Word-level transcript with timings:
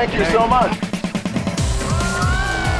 Thank 0.00 0.14
you 0.14 0.24
so 0.32 0.46
much. 0.46 0.74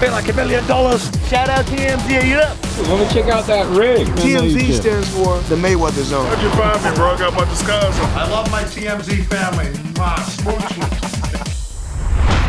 Feel 0.00 0.12
like 0.12 0.26
a 0.26 0.32
million 0.32 0.66
dollars. 0.66 1.03
Shout 1.28 1.50
out 1.50 1.66
TMZ. 1.66 2.19
Are 2.19 2.24
you 2.24 2.37
up? 2.37 2.56
Let 2.88 2.98
me 2.98 3.12
check 3.12 3.30
out 3.30 3.44
that 3.44 3.66
rig. 3.76 4.06
TMZ 4.06 4.72
stands 4.72 5.06
for 5.14 5.38
the 5.51 5.54
Mayweather 5.56 6.03
Zone. 6.03 6.24
How'd 6.24 6.42
you 6.42 6.48
find 6.53 6.83
me, 6.83 6.96
bro? 6.96 7.10
I 7.10 7.19
got 7.19 7.35
a 7.35 7.37
bunch 7.37 7.51
of 7.51 7.69
on. 7.69 8.19
I 8.19 8.26
love 8.30 8.51
my 8.51 8.62
TMZ 8.62 9.26
family. 9.26 9.69
My 9.98 10.17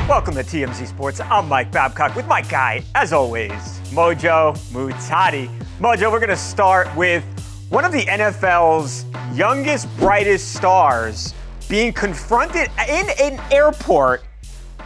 Welcome 0.07 0.35
to 0.35 0.41
TMZ 0.41 0.87
Sports. 0.87 1.19
I'm 1.19 1.49
Mike 1.49 1.69
Babcock 1.73 2.15
with 2.15 2.27
my 2.27 2.41
guy, 2.41 2.81
as 2.95 3.11
always, 3.11 3.51
Mojo 3.91 4.57
Muhtadi. 4.71 5.49
Mojo, 5.81 6.09
we're 6.09 6.19
going 6.19 6.29
to 6.29 6.37
start 6.37 6.87
with 6.95 7.25
one 7.67 7.83
of 7.83 7.91
the 7.91 8.03
NFL's 8.03 9.03
youngest, 9.35 9.93
brightest 9.97 10.55
stars 10.55 11.33
being 11.67 11.91
confronted 11.91 12.69
in 12.87 13.09
an 13.19 13.37
airport 13.51 14.23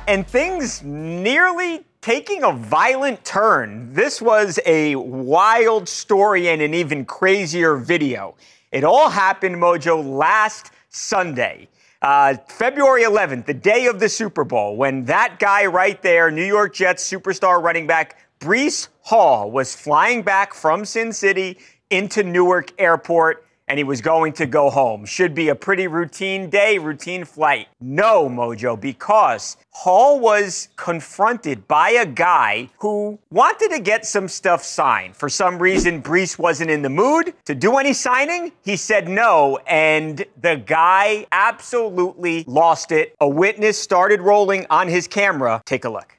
and 0.08 0.28
things 0.28 0.84
nearly 0.84 1.84
taking 2.02 2.44
a 2.44 2.52
violent 2.52 3.24
turn. 3.26 3.92
This 3.94 4.22
was 4.22 4.60
a 4.66 4.96
wild 4.96 5.90
story 5.90 6.50
and 6.50 6.62
an 6.62 6.74
even 6.74 7.06
crazier 7.06 7.78
video. 7.78 8.36
It 8.72 8.84
all 8.84 9.10
happened, 9.10 9.56
Mojo, 9.56 10.06
last 10.18 10.72
Sunday. 10.90 11.68
Uh, 12.02 12.36
February 12.48 13.04
11th, 13.04 13.46
the 13.46 13.54
day 13.54 13.88
of 13.88 14.00
the 14.00 14.08
Super 14.08 14.44
Bowl, 14.44 14.76
when 14.78 15.06
that 15.06 15.40
guy 15.40 15.66
right 15.66 16.00
there, 16.04 16.30
New 16.30 16.46
York 16.46 16.76
Jets 16.76 17.10
superstar 17.10 17.62
running 17.62 17.88
back 17.88 18.18
Breece 18.40 18.90
Hall, 19.02 19.50
was 19.50 19.76
flying 19.76 20.22
back 20.22 20.54
from 20.54 20.86
Sin 20.86 21.12
City 21.12 21.58
into 21.90 22.22
Newark 22.22 22.72
Airport 22.78 23.46
and 23.68 23.78
he 23.78 23.84
was 23.84 24.02
going 24.02 24.34
to 24.34 24.46
go 24.46 24.70
home. 24.70 25.06
Should 25.06 25.34
be 25.34 25.50
a 25.50 25.56
pretty 25.56 25.88
routine 25.88 26.50
day, 26.50 26.78
routine 26.78 27.26
flight. 27.26 27.68
No, 27.82 28.30
Mojo, 28.30 28.80
because 28.80 29.58
Hall 29.72 30.20
was 30.20 30.70
confronted 30.76 31.68
by 31.68 31.92
a 31.92 32.06
guy 32.06 32.70
who 32.80 33.20
wanted 33.32 33.70
to 33.72 33.80
get 33.80 34.06
some 34.06 34.28
stuff 34.28 34.64
signed. 34.64 35.16
For 35.16 35.30
some 35.30 35.60
reason, 35.60 36.02
Breece 36.02 36.38
wasn't 36.38 36.70
in 36.70 36.82
the 36.82 36.90
mood 36.90 37.34
to 37.46 37.56
do 37.56 37.78
any 37.78 37.94
signing. 37.94 38.52
He 38.64 38.78
said 38.78 39.10
no, 39.10 39.60
and 39.68 40.26
the 40.42 40.56
guy 40.58 41.26
absolutely 41.32 42.44
lost 42.48 42.92
it. 42.92 43.16
A 43.20 43.28
witness 43.28 43.82
started 43.82 44.22
rolling 44.22 44.66
on 44.70 44.88
his 44.88 45.08
camera. 45.08 45.62
Take 45.66 45.86
a 45.86 45.90
look. 45.90 46.15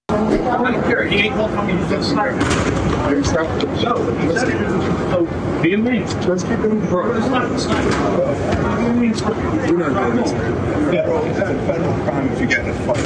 Let's 6.27 6.43
keep. 6.43 6.59
Bro, 6.59 7.17
it's 7.17 7.29
not. 7.29 7.51
It's 7.53 7.67
not. 7.67 9.37
We're 9.71 9.79
not 9.79 9.93
doing 9.95 10.17
this. 10.17 10.33
Yeah. 10.93 11.23
It's 11.23 11.39
a 11.39 11.43
federal 11.67 11.95
crime 12.05 12.29
if 12.29 12.41
you 12.41 12.47
get 12.47 12.61
in 12.61 12.69
a 12.69 12.75
fight. 12.87 13.05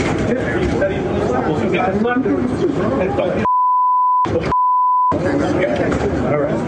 All 6.30 6.38
right. 6.38 6.58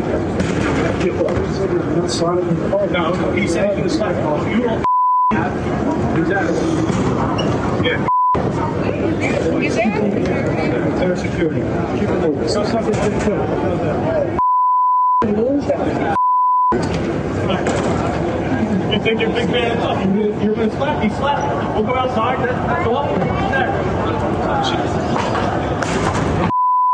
No, 2.91 3.33
he 3.33 3.49
said 3.49 3.77
he 3.77 3.83
was 3.83 4.01
oh, 4.01 4.09
don't. 4.09 4.63
He's 9.63 9.83
there. 11.15 11.31
security. 11.31 11.61
Keep 12.01 12.09
it 12.09 12.21
moving. 12.21 12.49
Something's 12.49 12.97
been 12.99 13.21
killed. 13.21 14.39
You 18.93 18.99
think 19.01 19.21
you're 19.21 19.31
big 19.33 19.51
man 19.51 19.73
enough? 19.79 20.05
You- 20.07 20.45
You're 20.45 20.55
gonna 20.55 20.71
slap. 20.77 21.03
He 21.03 21.09
slapped. 21.11 21.75
We'll 21.75 21.85
go 21.85 21.95
outside. 21.95 22.39
That's. 22.47 22.59
There. 23.53 23.73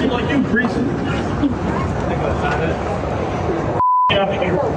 Like 0.09 0.31
you, 0.31 0.43
greasy. 0.45 0.81
Yeah. 4.11 4.75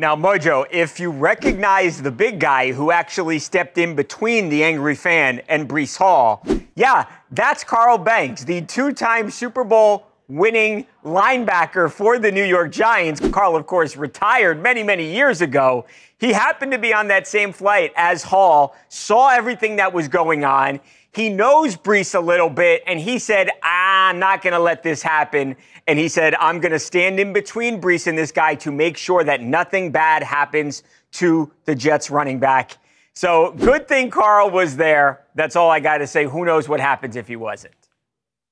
Now, 0.00 0.14
Mojo, 0.14 0.64
if 0.70 1.00
you 1.00 1.10
recognize 1.10 2.00
the 2.00 2.12
big 2.12 2.38
guy 2.38 2.70
who 2.70 2.92
actually 2.92 3.40
stepped 3.40 3.78
in 3.78 3.96
between 3.96 4.48
the 4.48 4.62
angry 4.62 4.94
fan 4.94 5.42
and 5.48 5.68
Breece 5.68 5.96
Hall, 5.96 6.46
yeah, 6.76 7.06
that's 7.32 7.64
Carl 7.64 7.98
Banks, 7.98 8.44
the 8.44 8.60
two 8.60 8.92
time 8.92 9.28
Super 9.28 9.64
Bowl 9.64 10.06
winning 10.28 10.86
linebacker 11.04 11.90
for 11.90 12.16
the 12.20 12.30
New 12.30 12.44
York 12.44 12.70
Giants. 12.70 13.20
Carl, 13.30 13.56
of 13.56 13.66
course, 13.66 13.96
retired 13.96 14.62
many, 14.62 14.84
many 14.84 15.12
years 15.12 15.40
ago. 15.40 15.84
He 16.18 16.32
happened 16.32 16.70
to 16.70 16.78
be 16.78 16.94
on 16.94 17.08
that 17.08 17.26
same 17.26 17.52
flight 17.52 17.92
as 17.96 18.22
Hall, 18.22 18.76
saw 18.88 19.30
everything 19.30 19.74
that 19.76 19.92
was 19.92 20.06
going 20.06 20.44
on. 20.44 20.78
He 21.18 21.28
knows 21.28 21.76
Breece 21.76 22.14
a 22.14 22.20
little 22.20 22.48
bit, 22.48 22.84
and 22.86 23.00
he 23.00 23.18
said, 23.18 23.50
I'm 23.64 24.20
not 24.20 24.40
going 24.40 24.52
to 24.52 24.60
let 24.60 24.84
this 24.84 25.02
happen. 25.02 25.56
And 25.88 25.98
he 25.98 26.06
said, 26.06 26.36
I'm 26.36 26.60
going 26.60 26.70
to 26.70 26.78
stand 26.78 27.18
in 27.18 27.32
between 27.32 27.80
Breece 27.80 28.06
and 28.06 28.16
this 28.16 28.30
guy 28.30 28.54
to 28.54 28.70
make 28.70 28.96
sure 28.96 29.24
that 29.24 29.40
nothing 29.40 29.90
bad 29.90 30.22
happens 30.22 30.84
to 31.14 31.50
the 31.64 31.74
Jets 31.74 32.08
running 32.08 32.38
back. 32.38 32.78
So 33.14 33.50
good 33.58 33.88
thing 33.88 34.10
Carl 34.10 34.48
was 34.52 34.76
there. 34.76 35.24
That's 35.34 35.56
all 35.56 35.72
I 35.72 35.80
got 35.80 35.98
to 35.98 36.06
say. 36.06 36.24
Who 36.24 36.44
knows 36.44 36.68
what 36.68 36.78
happens 36.78 37.16
if 37.16 37.26
he 37.26 37.34
wasn't? 37.34 37.74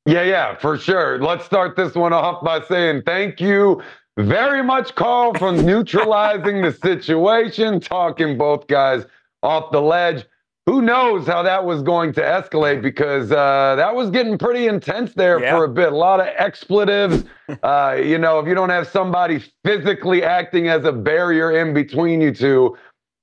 Yeah, 0.05 0.25
yeah, 0.25 0.57
for 0.57 0.77
sure. 0.77 1.21
Let's 1.21 1.45
start 1.45 1.77
this 1.77 1.95
one 1.95 2.13
off 2.13 2.43
by 2.43 2.63
saying 2.63 3.03
thank 3.07 3.41
you 3.41 3.81
very 4.17 4.65
much, 4.65 4.93
Carl, 4.97 5.35
for 5.35 5.53
neutralizing 5.53 6.63
the 6.63 6.73
situation, 6.73 7.79
talking 7.79 8.37
both 8.37 8.67
guys 8.67 9.07
off 9.45 9.71
the 9.71 9.81
ledge. 9.81 10.25
Who 10.67 10.83
knows 10.83 11.29
how 11.29 11.45
that 11.45 11.65
was 11.65 11.81
going 11.83 12.13
to 12.15 12.21
escalate 12.21 12.83
because 12.83 13.31
uh, 13.31 13.77
that 13.77 13.95
was 13.95 14.11
getting 14.11 14.37
pretty 14.37 14.67
intense 14.67 15.15
there 15.15 15.41
Yeah. 15.41 15.57
for 15.57 15.65
a 15.65 15.69
bit. 15.69 15.93
A 15.93 15.97
lot 15.97 16.19
of 16.19 16.27
expletives. 16.27 17.25
uh, 17.63 17.97
you 18.03 18.19
know, 18.19 18.41
if 18.41 18.49
you 18.49 18.55
don't 18.57 18.71
have 18.71 18.89
somebody 18.89 19.45
physically 19.65 20.25
acting 20.25 20.69
as 20.69 20.85
a 20.85 20.91
barrier 20.91 21.53
in 21.61 21.73
between 21.73 22.21
you 22.21 22.33
two, 22.35 22.77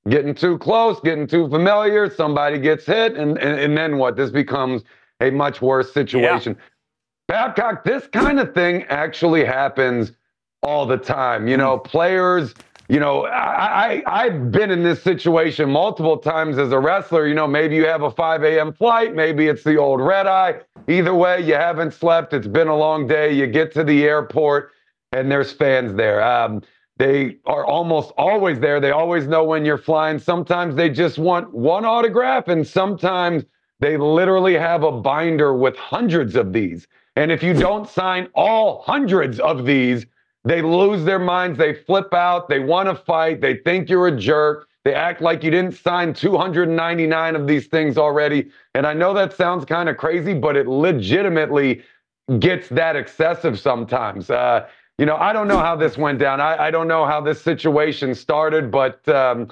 getting 0.08 0.34
too 0.34 0.58
close, 0.58 1.02
getting 1.02 1.28
too 1.28 1.50
familiar, 1.50 2.10
somebody 2.10 2.60
gets 2.60 2.86
hit, 2.86 3.18
and, 3.18 3.38
and, 3.38 3.60
and 3.60 3.78
then 3.78 3.98
what? 3.98 4.16
This 4.16 4.32
becomes 4.32 4.84
a 5.20 5.30
much 5.30 5.62
worse 5.62 5.94
situation. 5.94 6.56
Babcock, 7.28 7.84
this 7.84 8.08
kind 8.08 8.40
of 8.40 8.54
thing 8.54 8.84
actually 8.84 9.44
happens 9.44 10.14
all 10.62 10.86
the 10.86 10.98
time. 10.98 11.48
You 11.50 11.58
know, 11.58 11.78
players, 11.78 12.54
you 12.94 13.00
know, 13.00 13.26
I, 13.26 14.04
I, 14.04 14.04
I've 14.06 14.52
been 14.52 14.70
in 14.70 14.84
this 14.84 15.02
situation 15.02 15.68
multiple 15.72 16.16
times 16.16 16.60
as 16.60 16.72
a 16.72 16.80
wrestler. 16.80 17.28
You 17.28 17.34
know, 17.34 17.48
maybe 17.48 17.76
you 17.76 17.88
have 17.88 18.04
a 18.04 18.12
5 18.12 18.44
a.m. 18.44 18.72
flight, 18.72 19.16
maybe 19.16 19.48
it's 19.48 19.64
the 19.64 19.78
old 19.78 20.00
red 20.00 20.28
eye. 20.28 20.60
Either 20.88 21.16
way, 21.16 21.42
you 21.42 21.56
haven't 21.56 21.96
slept, 21.96 22.34
it's 22.34 22.46
been 22.46 22.68
a 22.68 22.76
long 22.76 23.08
day. 23.08 23.34
You 23.34 23.48
get 23.48 23.74
to 23.74 23.84
the 23.84 24.04
airport, 24.04 24.74
and 25.12 25.32
there's 25.32 25.52
fans 25.52 25.96
there. 25.96 26.22
Um, 26.22 26.62
they 26.98 27.38
are 27.48 27.66
almost 27.66 28.12
always 28.16 28.60
there. 28.60 28.80
They 28.80 28.92
always 28.92 29.26
know 29.26 29.44
when 29.44 29.66
you're 29.66 29.80
flying. 29.80 30.20
Sometimes 30.20 30.76
they 30.76 30.92
just 30.92 31.18
want 31.18 31.52
one 31.52 31.86
autograph, 31.86 32.48
and 32.48 32.68
sometimes 32.68 33.44
they 33.80 33.98
literally 33.98 34.54
have 34.54 34.84
a 34.84 34.92
binder 34.92 35.56
with 35.56 35.76
hundreds 35.78 36.36
of 36.36 36.54
these. 36.54 36.86
And 37.16 37.32
if 37.32 37.42
you 37.42 37.56
don't 37.56 37.90
sign 37.90 38.28
all 38.36 38.84
hundreds 38.84 39.40
of 39.40 39.66
these, 39.66 40.06
they 40.46 40.62
lose 40.62 41.06
their 41.06 41.20
minds. 41.20 41.58
They 41.58 41.74
flip 41.74 42.14
out. 42.14 42.50
They 42.50 42.60
want 42.60 42.90
to 42.90 42.96
fight. 42.96 43.42
They 43.42 43.56
think 43.58 43.90
you're 43.90 44.08
a 44.08 44.18
jerk. 44.18 44.68
They 44.84 44.94
act 44.94 45.22
like 45.22 45.44
you 45.44 45.52
didn't 45.52 45.76
sign 45.76 46.14
299 46.14 47.36
of 47.36 47.48
these 47.48 47.68
things 47.68 47.98
already. 47.98 48.50
And 48.76 48.86
I 48.86 48.94
know 48.94 49.14
that 49.14 49.34
sounds 49.34 49.64
kind 49.64 49.88
of 49.88 49.96
crazy, 49.98 50.34
but 50.34 50.58
it 50.58 50.68
legitimately 50.68 51.84
gets 52.40 52.68
that 52.70 52.96
excessive 52.98 53.60
sometimes. 53.60 54.30
Uh, 54.30 54.68
you 54.98 55.06
know, 55.06 55.16
I 55.16 55.32
don't 55.34 55.48
know 55.48 55.60
how 55.60 55.76
this 55.76 55.98
went 55.98 56.20
down. 56.20 56.42
I, 56.42 56.66
I 56.68 56.72
don't 56.72 56.88
know 56.88 57.06
how 57.06 57.22
this 57.22 57.42
situation 57.42 58.14
started, 58.14 58.70
but 58.72 59.08
um, 59.08 59.48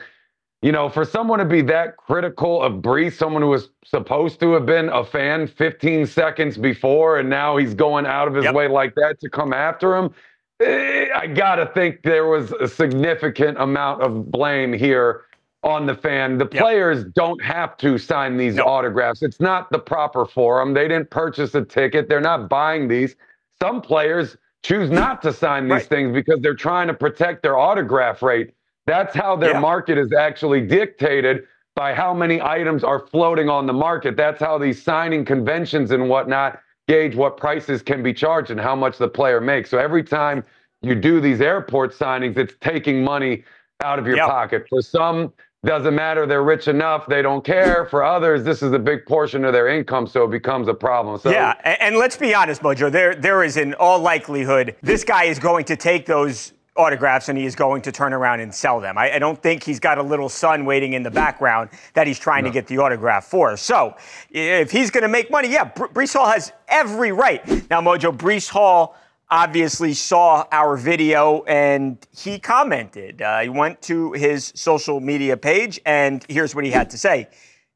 you 0.61 0.71
know, 0.71 0.89
for 0.89 1.05
someone 1.05 1.39
to 1.39 1.45
be 1.45 1.61
that 1.63 1.97
critical 1.97 2.61
of 2.61 2.73
Breece, 2.75 3.13
someone 3.13 3.41
who 3.41 3.49
was 3.49 3.69
supposed 3.85 4.39
to 4.41 4.53
have 4.53 4.65
been 4.65 4.89
a 4.89 5.03
fan 5.03 5.47
15 5.47 6.05
seconds 6.05 6.57
before, 6.57 7.19
and 7.19 7.29
now 7.29 7.57
he's 7.57 7.73
going 7.73 8.05
out 8.05 8.27
of 8.27 8.35
his 8.35 8.44
Yep. 8.45 8.55
way 8.55 8.67
like 8.67 8.94
that 8.95 9.19
to 9.21 9.29
come 9.29 9.53
after 9.53 9.95
him, 9.95 10.13
eh, 10.61 11.07
I 11.15 11.27
gotta 11.27 11.67
think 11.67 12.03
there 12.03 12.27
was 12.27 12.51
a 12.53 12.67
significant 12.67 13.57
amount 13.59 14.01
of 14.03 14.31
blame 14.31 14.73
here 14.73 15.21
on 15.63 15.85
the 15.85 15.95
fan. 15.95 16.37
The 16.37 16.47
Yep. 16.51 16.61
players 16.61 17.03
don't 17.15 17.41
have 17.43 17.77
to 17.77 17.97
sign 17.97 18.37
these 18.37 18.55
No. 18.55 18.63
autographs. 18.65 19.21
It's 19.21 19.39
not 19.39 19.71
the 19.71 19.79
proper 19.79 20.25
forum. 20.25 20.73
They 20.73 20.87
didn't 20.87 21.09
purchase 21.09 21.53
a 21.55 21.63
ticket. 21.63 22.09
They're 22.09 22.21
not 22.21 22.49
buying 22.49 22.87
these. 22.87 23.15
Some 23.61 23.81
players 23.81 24.37
choose 24.63 24.89
not 24.89 25.21
to 25.23 25.33
sign 25.33 25.65
these 25.65 25.71
Right. 25.73 25.89
things 25.89 26.13
because 26.13 26.39
they're 26.41 26.55
trying 26.55 26.87
to 26.87 26.93
protect 26.93 27.43
their 27.43 27.57
autograph 27.57 28.21
rate. 28.23 28.53
That's 28.87 29.15
how 29.15 29.35
their 29.35 29.53
Yeah. 29.53 29.59
market 29.59 29.97
is 29.97 30.11
actually 30.13 30.61
dictated 30.61 31.43
by 31.75 31.93
how 31.93 32.13
many 32.13 32.41
items 32.41 32.83
are 32.83 32.99
floating 32.99 33.49
on 33.49 33.65
the 33.65 33.73
market. 33.73 34.17
That's 34.17 34.41
how 34.41 34.57
these 34.57 34.81
signing 34.81 35.25
conventions 35.25 35.91
and 35.91 36.09
whatnot 36.09 36.59
gauge 36.88 37.16
what 37.16 37.38
prices 37.38 37.81
can 37.81 38.04
be 38.04 38.13
charged 38.13 38.51
and 38.51 38.60
how 38.60 38.75
much 38.75 38.98
the 38.98 39.07
player 39.07 39.39
makes. 39.42 39.69
So 39.69 39.78
every 39.78 40.04
time 40.04 40.44
you 40.81 40.95
do 40.95 41.22
these 41.22 41.42
airport 41.42 41.94
signings, 41.94 42.38
it's 42.38 42.54
taking 42.60 43.04
money 43.04 43.44
out 43.83 44.00
of 44.00 44.07
your 44.07 44.18
Yep. 44.18 44.28
pocket. 44.28 44.66
For 44.69 44.81
some, 44.81 45.31
doesn't 45.63 45.94
matter. 45.94 46.25
They're 46.25 46.44
rich 46.44 46.68
enough. 46.68 47.06
They 47.06 47.22
don't 47.22 47.45
care. 47.45 47.86
For 47.86 48.04
others, 48.04 48.44
this 48.44 48.63
is 48.63 48.74
a 48.74 48.80
big 48.80 49.06
portion 49.06 49.45
of 49.45 49.54
their 49.54 49.68
income, 49.68 50.07
so 50.07 50.24
it 50.24 50.31
becomes 50.31 50.68
a 50.68 50.74
problem. 50.74 51.19
So 51.19 51.30
Yeah, 51.30 51.54
a- 51.63 51.83
and, 51.83 51.98
let's 51.98 52.18
be 52.18 52.33
honest, 52.33 52.63
Mojo. 52.63 52.92
There, 52.92 53.13
there 53.13 53.44
is 53.44 53.57
in 53.57 53.75
all 53.75 54.00
likelihood 54.00 54.75
this 54.81 55.04
guy 55.04 55.25
is 55.25 55.38
going 55.38 55.66
to 55.66 55.75
take 55.75 56.07
those 56.07 56.54
autographs 56.81 57.30
and 57.30 57.38
he 57.38 57.45
is 57.45 57.56
going 57.56 57.81
to 57.83 57.92
turn 57.92 58.13
around 58.13 58.39
and 58.39 58.54
sell 58.54 58.80
them. 58.80 58.98
I, 58.98 59.16
I 59.16 59.19
don't 59.19 59.42
think 59.42 59.63
he's 59.63 59.80
got 59.80 59.98
a 59.98 60.04
little 60.04 60.28
son 60.28 60.66
waiting 60.66 60.94
in 60.94 61.04
the 61.04 61.12
background 61.12 61.69
that 61.94 62.07
he's 62.07 62.19
trying 62.19 62.44
to 62.44 62.50
get 62.50 62.68
the 62.68 62.80
autograph 62.80 63.25
for. 63.25 63.56
So 63.56 63.95
if 64.30 64.72
he's 64.72 64.89
going 64.92 65.04
to 65.04 65.07
make 65.07 65.31
money, 65.31 65.50
yeah, 65.50 65.66
Br- 65.66 65.86
Breece 65.86 66.13
Hall 66.13 66.28
has 66.28 66.51
every 66.68 67.12
right. 67.12 67.45
Now, 67.69 67.81
Mojo, 67.81 68.16
Breece 68.16 68.50
Hall 68.50 68.95
obviously 69.30 69.94
saw 69.94 70.45
our 70.51 70.75
video 70.75 71.44
and 71.44 71.98
he 72.16 72.38
commented. 72.38 73.22
Uh, 73.22 73.39
he 73.39 73.50
went 73.50 73.81
to 73.83 74.12
his 74.12 74.51
social 74.56 75.00
media 75.00 75.38
page 75.38 75.80
and 75.86 76.25
here's 76.28 76.54
what 76.54 76.66
he 76.66 76.72
had 76.72 76.89
to 76.89 76.98
say. 76.98 77.30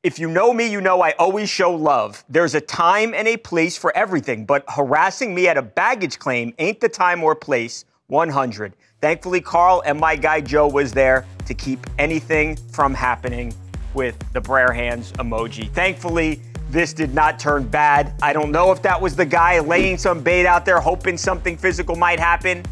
If 0.03 0.19
you 0.19 0.29
know 0.29 0.53
me, 0.53 0.69
you 0.69 0.81
know 0.81 1.01
I 1.01 1.11
always 1.17 1.49
show 1.49 1.73
love. 1.73 2.23
There's 2.29 2.53
a 2.53 2.61
time 2.61 3.13
and 3.13 3.27
a 3.27 3.37
place 3.37 3.75
for 3.77 3.95
everything, 3.97 4.45
but 4.45 4.63
harassing 4.67 5.33
me 5.33 5.47
at 5.47 5.57
a 5.57 5.63
baggage 5.63 6.19
claim 6.19 6.53
ain't 6.59 6.79
the 6.79 6.89
time 6.89 7.23
or 7.23 7.33
place. 7.33 7.85
100. 8.07 8.75
Thankfully, 9.05 9.39
Carl 9.39 9.83
and 9.85 9.99
my 9.99 10.15
guy 10.15 10.41
Joe 10.41 10.67
was 10.67 10.91
there 10.91 11.27
to 11.45 11.53
keep 11.53 11.85
anything 11.99 12.55
from 12.71 12.91
happening 12.91 13.53
with 13.93 14.15
the 14.33 14.41
prayer 14.41 14.73
hands 14.73 15.11
emoji. 15.19 15.71
Thankfully, 15.73 16.41
this 16.71 16.91
did 16.91 17.13
not 17.13 17.37
turn 17.37 17.67
bad. 17.67 18.15
I 18.23 18.33
don't 18.33 18.49
know 18.49 18.71
if 18.71 18.81
that 18.81 18.99
was 18.99 19.15
the 19.15 19.23
guy 19.23 19.59
laying 19.59 19.99
some 19.99 20.23
bait 20.23 20.47
out 20.47 20.65
there, 20.65 20.79
hoping 20.79 21.17
something 21.17 21.55
physical 21.55 21.95
might 21.95 22.19
happen. 22.19 22.63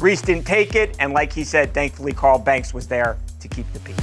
Breece 0.00 0.24
didn't 0.26 0.44
take 0.44 0.74
it, 0.74 0.96
and 0.98 1.12
like 1.12 1.32
he 1.32 1.44
said, 1.44 1.72
thankfully, 1.72 2.12
Carl 2.14 2.40
Banks 2.40 2.74
was 2.74 2.88
there 2.88 3.16
to 3.38 3.46
keep 3.46 3.72
the 3.72 3.78
peace. 3.78 3.96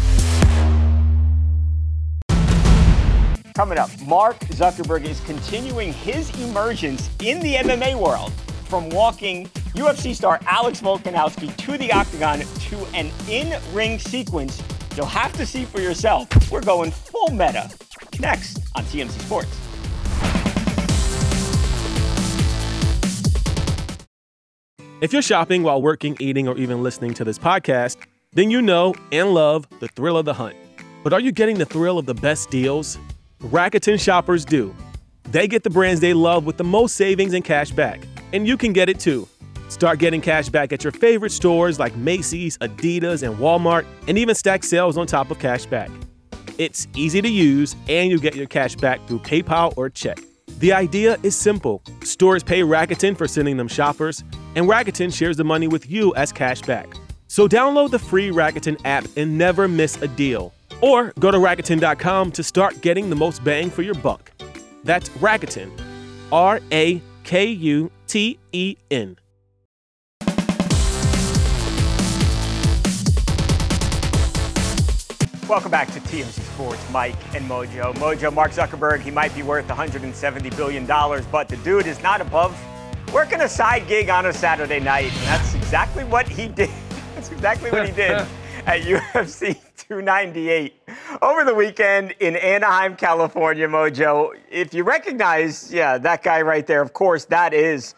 Coming 3.55 3.77
up, 3.77 3.89
Mark 4.07 4.39
Zuckerberg 4.51 5.03
is 5.03 5.19
continuing 5.25 5.91
his 5.91 6.29
emergence 6.41 7.09
in 7.21 7.41
the 7.41 7.55
MMA 7.55 7.95
world 7.95 8.31
from 8.69 8.89
walking 8.89 9.49
UFC 9.77 10.15
star 10.15 10.39
Alex 10.45 10.81
Volkanovski 10.81 11.55
to 11.57 11.77
the 11.77 11.91
octagon 11.91 12.39
to 12.39 12.85
an 12.93 13.11
in 13.29 13.59
ring 13.73 13.99
sequence 13.99 14.61
you'll 14.97 15.05
have 15.05 15.31
to 15.33 15.45
see 15.45 15.63
for 15.63 15.79
yourself. 15.79 16.27
We're 16.51 16.63
going 16.63 16.91
full 16.91 17.29
meta 17.29 17.69
next 18.19 18.59
on 18.75 18.83
TMZ 18.85 19.11
Sports. 19.21 19.55
If 24.99 25.13
you're 25.13 25.21
shopping 25.21 25.61
while 25.61 25.79
working, 25.79 26.17
eating, 26.19 26.47
or 26.47 26.57
even 26.57 26.81
listening 26.81 27.13
to 27.15 27.23
this 27.23 27.37
podcast, 27.37 27.97
then 28.33 28.49
you 28.49 28.63
know 28.63 28.95
and 29.11 29.31
love 29.35 29.67
the 29.79 29.87
thrill 29.89 30.17
of 30.17 30.25
the 30.25 30.33
hunt. 30.33 30.55
But 31.03 31.13
are 31.13 31.19
you 31.19 31.31
getting 31.31 31.59
the 31.59 31.65
thrill 31.65 31.99
of 31.99 32.07
the 32.07 32.15
best 32.15 32.49
deals? 32.49 32.97
Rakuten 33.41 33.99
shoppers 33.99 34.43
do. 34.43 34.75
They 35.29 35.47
get 35.47 35.63
the 35.63 35.69
brands 35.69 36.01
they 36.01 36.15
love 36.15 36.45
with 36.45 36.57
the 36.57 36.63
most 36.63 36.95
savings 36.95 37.33
and 37.33 37.45
cash 37.45 37.69
back. 37.69 38.01
And 38.33 38.47
you 38.47 38.57
can 38.57 38.73
get 38.73 38.89
it 38.89 38.99
too. 38.99 39.27
Start 39.69 39.99
getting 39.99 40.21
cash 40.21 40.49
back 40.49 40.71
at 40.71 40.83
your 40.83 40.91
favorite 40.91 41.31
stores 41.31 41.79
like 41.79 41.95
Macy's, 41.95 42.57
Adidas, 42.59 43.27
and 43.27 43.37
Walmart, 43.37 43.85
and 44.07 44.17
even 44.17 44.33
stack 44.33 44.63
sales 44.63 44.97
on 44.97 45.07
top 45.07 45.29
of 45.29 45.39
cash 45.39 45.65
back. 45.65 45.89
It's 46.57 46.87
easy 46.95 47.21
to 47.21 47.29
use, 47.29 47.75
and 47.87 48.09
you 48.09 48.19
get 48.19 48.35
your 48.35 48.47
cash 48.47 48.75
back 48.75 49.05
through 49.07 49.19
PayPal 49.19 49.73
or 49.77 49.89
check. 49.89 50.19
The 50.59 50.73
idea 50.73 51.17
is 51.21 51.35
simple 51.35 51.83
stores 52.03 52.43
pay 52.43 52.61
Rakuten 52.61 53.15
for 53.15 53.27
sending 53.27 53.57
them 53.57 53.67
shoppers, 53.67 54.23
and 54.55 54.67
Rakuten 54.67 55.13
shares 55.13 55.37
the 55.37 55.43
money 55.43 55.67
with 55.67 55.89
you 55.89 56.15
as 56.15 56.31
cash 56.31 56.61
back. 56.61 56.87
So 57.27 57.47
download 57.47 57.91
the 57.91 57.99
free 57.99 58.29
Rakuten 58.31 58.79
app 58.85 59.05
and 59.17 59.37
never 59.37 59.67
miss 59.67 60.01
a 60.01 60.07
deal. 60.07 60.53
Or 60.81 61.13
go 61.19 61.29
to 61.29 61.37
Rakuten.com 61.37 62.31
to 62.31 62.43
start 62.43 62.81
getting 62.81 63.09
the 63.09 63.15
most 63.15 63.43
bang 63.43 63.69
for 63.69 63.81
your 63.81 63.95
buck. 63.95 64.31
That's 64.83 65.09
Rakuten. 65.09 65.69
R 66.31 66.59
A 66.71 67.01
K 67.23 67.45
U 67.45 67.91
T 68.07 68.39
E 68.51 68.77
N. 68.89 69.17
Welcome 75.47 75.71
back 75.71 75.89
to 75.93 76.01
TMZ 76.01 76.41
Sports, 76.41 76.91
Mike 76.91 77.15
and 77.33 77.49
Mojo. 77.49 77.93
Mojo, 77.93 78.33
Mark 78.33 78.51
Zuckerberg, 78.51 78.99
he 78.99 79.11
might 79.11 79.33
be 79.33 79.43
worth 79.43 79.65
$170 79.65 80.57
billion, 80.57 80.85
but 80.85 81.47
the 81.47 81.55
dude 81.63 81.87
is 81.87 82.03
not 82.03 82.19
above 82.19 82.53
working 83.13 83.39
a 83.39 83.47
side 83.47 83.87
gig 83.87 84.09
on 84.09 84.25
a 84.25 84.33
Saturday 84.33 84.81
night. 84.81 85.05
And 85.05 85.27
that's 85.27 85.55
exactly 85.55 86.03
what 86.03 86.27
he 86.27 86.49
did. 86.49 86.69
That's 87.15 87.31
exactly 87.31 87.71
what 87.71 87.87
he 87.87 87.95
did 87.95 88.11
at 88.65 88.81
UFC 88.81 89.57
298 89.77 90.75
over 91.21 91.45
the 91.45 91.55
weekend 91.55 92.13
in 92.19 92.35
Anaheim, 92.35 92.97
California, 92.97 93.69
Mojo. 93.69 94.37
If 94.51 94.73
you 94.73 94.83
recognize, 94.83 95.73
yeah, 95.73 95.97
that 95.97 96.23
guy 96.23 96.41
right 96.41 96.67
there, 96.67 96.81
of 96.81 96.91
course, 96.91 97.23
that 97.25 97.53
is 97.53 97.95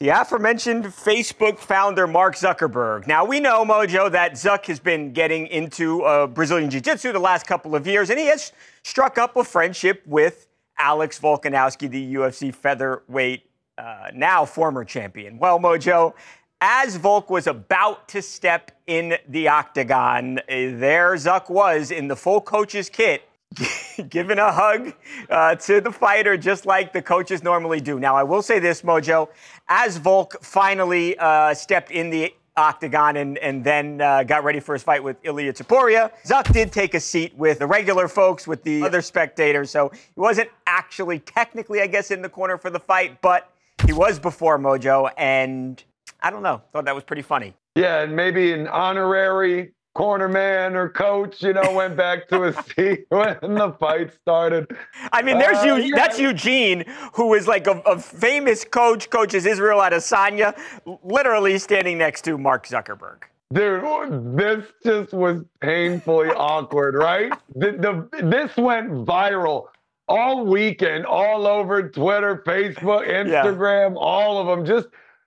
the 0.00 0.08
aforementioned 0.08 0.84
Facebook 0.86 1.58
founder, 1.58 2.06
Mark 2.06 2.34
Zuckerberg. 2.34 3.06
Now, 3.06 3.26
we 3.26 3.38
know, 3.38 3.66
Mojo, 3.66 4.10
that 4.10 4.32
Zuck 4.32 4.64
has 4.64 4.80
been 4.80 5.12
getting 5.12 5.46
into 5.48 6.02
uh, 6.04 6.26
Brazilian 6.26 6.70
Jiu 6.70 6.80
Jitsu 6.80 7.12
the 7.12 7.18
last 7.18 7.46
couple 7.46 7.76
of 7.76 7.86
years, 7.86 8.08
and 8.08 8.18
he 8.18 8.24
has 8.24 8.52
struck 8.82 9.18
up 9.18 9.36
a 9.36 9.44
friendship 9.44 10.02
with 10.06 10.48
Alex 10.78 11.20
Volkanovski, 11.20 11.90
the 11.90 12.14
UFC 12.14 12.54
featherweight, 12.54 13.42
uh, 13.76 14.06
now 14.14 14.46
former 14.46 14.86
champion. 14.86 15.38
Well, 15.38 15.58
Mojo, 15.58 16.14
as 16.62 16.96
Volk 16.96 17.28
was 17.28 17.46
about 17.46 18.08
to 18.08 18.22
step 18.22 18.70
in 18.86 19.18
the 19.28 19.48
octagon, 19.48 20.38
uh, 20.38 20.42
there 20.48 21.12
Zuck 21.16 21.50
was 21.50 21.90
in 21.90 22.08
the 22.08 22.16
full 22.16 22.40
coach's 22.40 22.88
kit 22.88 23.29
giving 24.08 24.38
a 24.38 24.52
hug 24.52 24.92
uh, 25.28 25.54
to 25.56 25.80
the 25.80 25.90
fighter 25.90 26.36
just 26.36 26.66
like 26.66 26.92
the 26.92 27.02
coaches 27.02 27.42
normally 27.42 27.80
do. 27.80 27.98
Now, 27.98 28.16
I 28.16 28.22
will 28.22 28.42
say 28.42 28.58
this, 28.58 28.82
Mojo, 28.82 29.28
as 29.68 29.96
Volk 29.96 30.42
finally 30.42 31.16
uh, 31.18 31.54
stepped 31.54 31.90
in 31.90 32.10
the 32.10 32.34
octagon 32.56 33.16
and, 33.16 33.38
and 33.38 33.64
then 33.64 34.00
uh, 34.00 34.22
got 34.22 34.44
ready 34.44 34.60
for 34.60 34.74
his 34.74 34.82
fight 34.82 35.02
with 35.02 35.16
Ilia 35.24 35.52
Topuria, 35.52 36.10
Zuck 36.24 36.52
did 36.52 36.72
take 36.72 36.94
a 36.94 37.00
seat 37.00 37.34
with 37.36 37.58
the 37.58 37.66
regular 37.66 38.08
folks, 38.08 38.46
with 38.46 38.62
the 38.62 38.82
other 38.82 39.00
spectators. 39.00 39.70
So 39.70 39.90
he 39.92 40.20
wasn't 40.20 40.50
actually 40.66 41.20
technically, 41.20 41.80
I 41.80 41.86
guess, 41.86 42.10
in 42.10 42.22
the 42.22 42.28
corner 42.28 42.58
for 42.58 42.70
the 42.70 42.80
fight, 42.80 43.20
but 43.20 43.50
he 43.86 43.92
was 43.92 44.18
before 44.18 44.58
Mojo. 44.58 45.10
And 45.16 45.82
I 46.20 46.30
don't 46.30 46.42
know, 46.42 46.62
thought 46.72 46.84
that 46.84 46.94
was 46.94 47.04
pretty 47.04 47.22
funny. 47.22 47.54
Yeah, 47.74 48.02
and 48.02 48.14
maybe 48.14 48.52
an 48.52 48.66
honorary 48.66 49.72
corner 49.94 50.28
man 50.28 50.76
or 50.76 50.88
coach, 50.88 51.42
you 51.42 51.52
know, 51.52 51.72
went 51.72 51.96
back 51.96 52.28
to 52.28 52.42
his 52.42 52.56
seat 52.76 53.06
when 53.08 53.36
the 53.40 53.74
fight 53.78 54.12
started. 54.14 54.70
I 55.12 55.22
mean, 55.22 55.38
there's 55.38 55.58
Uh, 55.58 55.62
you. 55.64 55.76
yeah. 55.76 55.96
That's 55.96 56.18
Eugene, 56.18 56.84
who 57.14 57.34
is 57.34 57.48
like 57.48 57.66
a, 57.66 57.80
a 57.86 57.98
famous 57.98 58.64
coach, 58.64 59.10
coaches 59.10 59.46
Israel 59.46 59.80
Adesanya, 59.80 60.56
literally 61.02 61.58
standing 61.58 61.98
next 61.98 62.22
to 62.22 62.38
Mark 62.38 62.66
Zuckerberg. 62.66 63.24
Dude, 63.52 63.82
this 64.38 64.64
just 64.84 65.12
was 65.12 65.42
painfully 65.60 66.28
awkward, 66.28 66.94
right? 66.94 67.32
The, 67.56 67.72
the, 67.72 68.22
this 68.22 68.56
went 68.56 68.90
viral 69.04 69.66
all 70.06 70.44
weekend, 70.46 71.04
all 71.04 71.48
over 71.48 71.88
Twitter, 71.88 72.44
Facebook, 72.46 73.08
Instagram, 73.08 73.94
all 73.96 74.38
of 74.38 74.46
them. 74.46 74.64
Just 74.64 74.86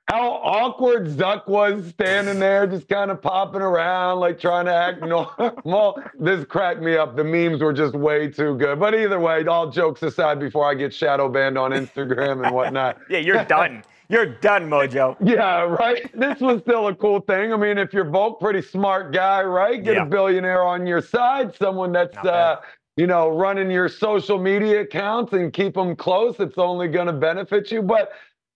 how 0.10 0.32
awkward 0.34 1.08
Zuck 1.08 1.48
was 1.48 1.88
standing 1.88 2.38
there, 2.40 2.68
just 2.68 2.88
kind 2.90 3.10
of 3.10 3.22
popping 3.22 3.62
around, 3.62 4.20
like 4.20 4.40
trying 4.40 4.66
to 4.66 4.74
act 4.74 5.02
normal. 5.02 6.02
This 6.20 6.46
cracked 6.46 6.82
me 6.82 6.96
up. 6.98 7.16
The 7.16 7.24
memes 7.24 7.62
were 7.62 7.74
just 7.74 7.94
way 7.96 8.30
too 8.30 8.56
good. 8.58 8.80
But 8.80 8.94
either 8.96 9.20
way, 9.20 9.46
all 9.46 9.70
jokes 9.70 10.04
aside, 10.04 10.40
before 10.40 10.70
I 10.70 10.74
get 10.74 10.94
shadow 10.94 11.30
banned 11.30 11.58
on 11.58 11.72
Instagram 11.72 12.46
and 12.46 12.54
whatnot. 12.54 12.98
Yeah, 13.10 13.20
you're 13.20 13.44
done. 13.46 13.84
You're 14.10 14.26
done, 14.26 14.70
Mojo. 14.70 15.16
Yeah, 15.26 15.62
right. 15.62 16.10
This 16.14 16.40
was 16.40 16.62
still 16.62 16.88
a 16.88 16.96
cool 16.96 17.22
thing. 17.22 17.54
I 17.54 17.58
mean, 17.58 17.78
if 17.78 17.94
you're 17.94 18.10
Volk, 18.10 18.40
pretty 18.40 18.62
smart 18.62 19.14
guy, 19.14 19.42
right? 19.44 19.82
Get 19.84 19.96
Yeah. 19.96 20.04
a 20.04 20.06
billionaire 20.06 20.64
on 20.64 20.86
your 20.86 21.02
side, 21.02 21.56
someone 21.56 21.92
that's 21.94 22.18
uh, 22.18 22.58
you 22.98 23.08
know 23.08 23.30
running 23.30 23.72
your 23.72 23.90
social 23.90 24.38
media 24.38 24.82
accounts 24.82 25.34
and 25.34 25.52
keep 25.54 25.74
them 25.76 25.96
close. 25.96 26.36
It's 26.40 26.58
only 26.58 26.90
going 26.90 27.08
to 27.08 27.14
benefit 27.14 27.72
you. 27.72 27.82
But 27.82 28.12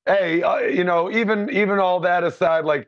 hey, 0.08 0.42
uh, 0.42 0.60
you 0.60 0.84
know, 0.84 1.12
even 1.12 1.50
even 1.50 1.80
all 1.80 2.00
that 2.02 2.24
aside, 2.24 2.66
like 2.66 2.88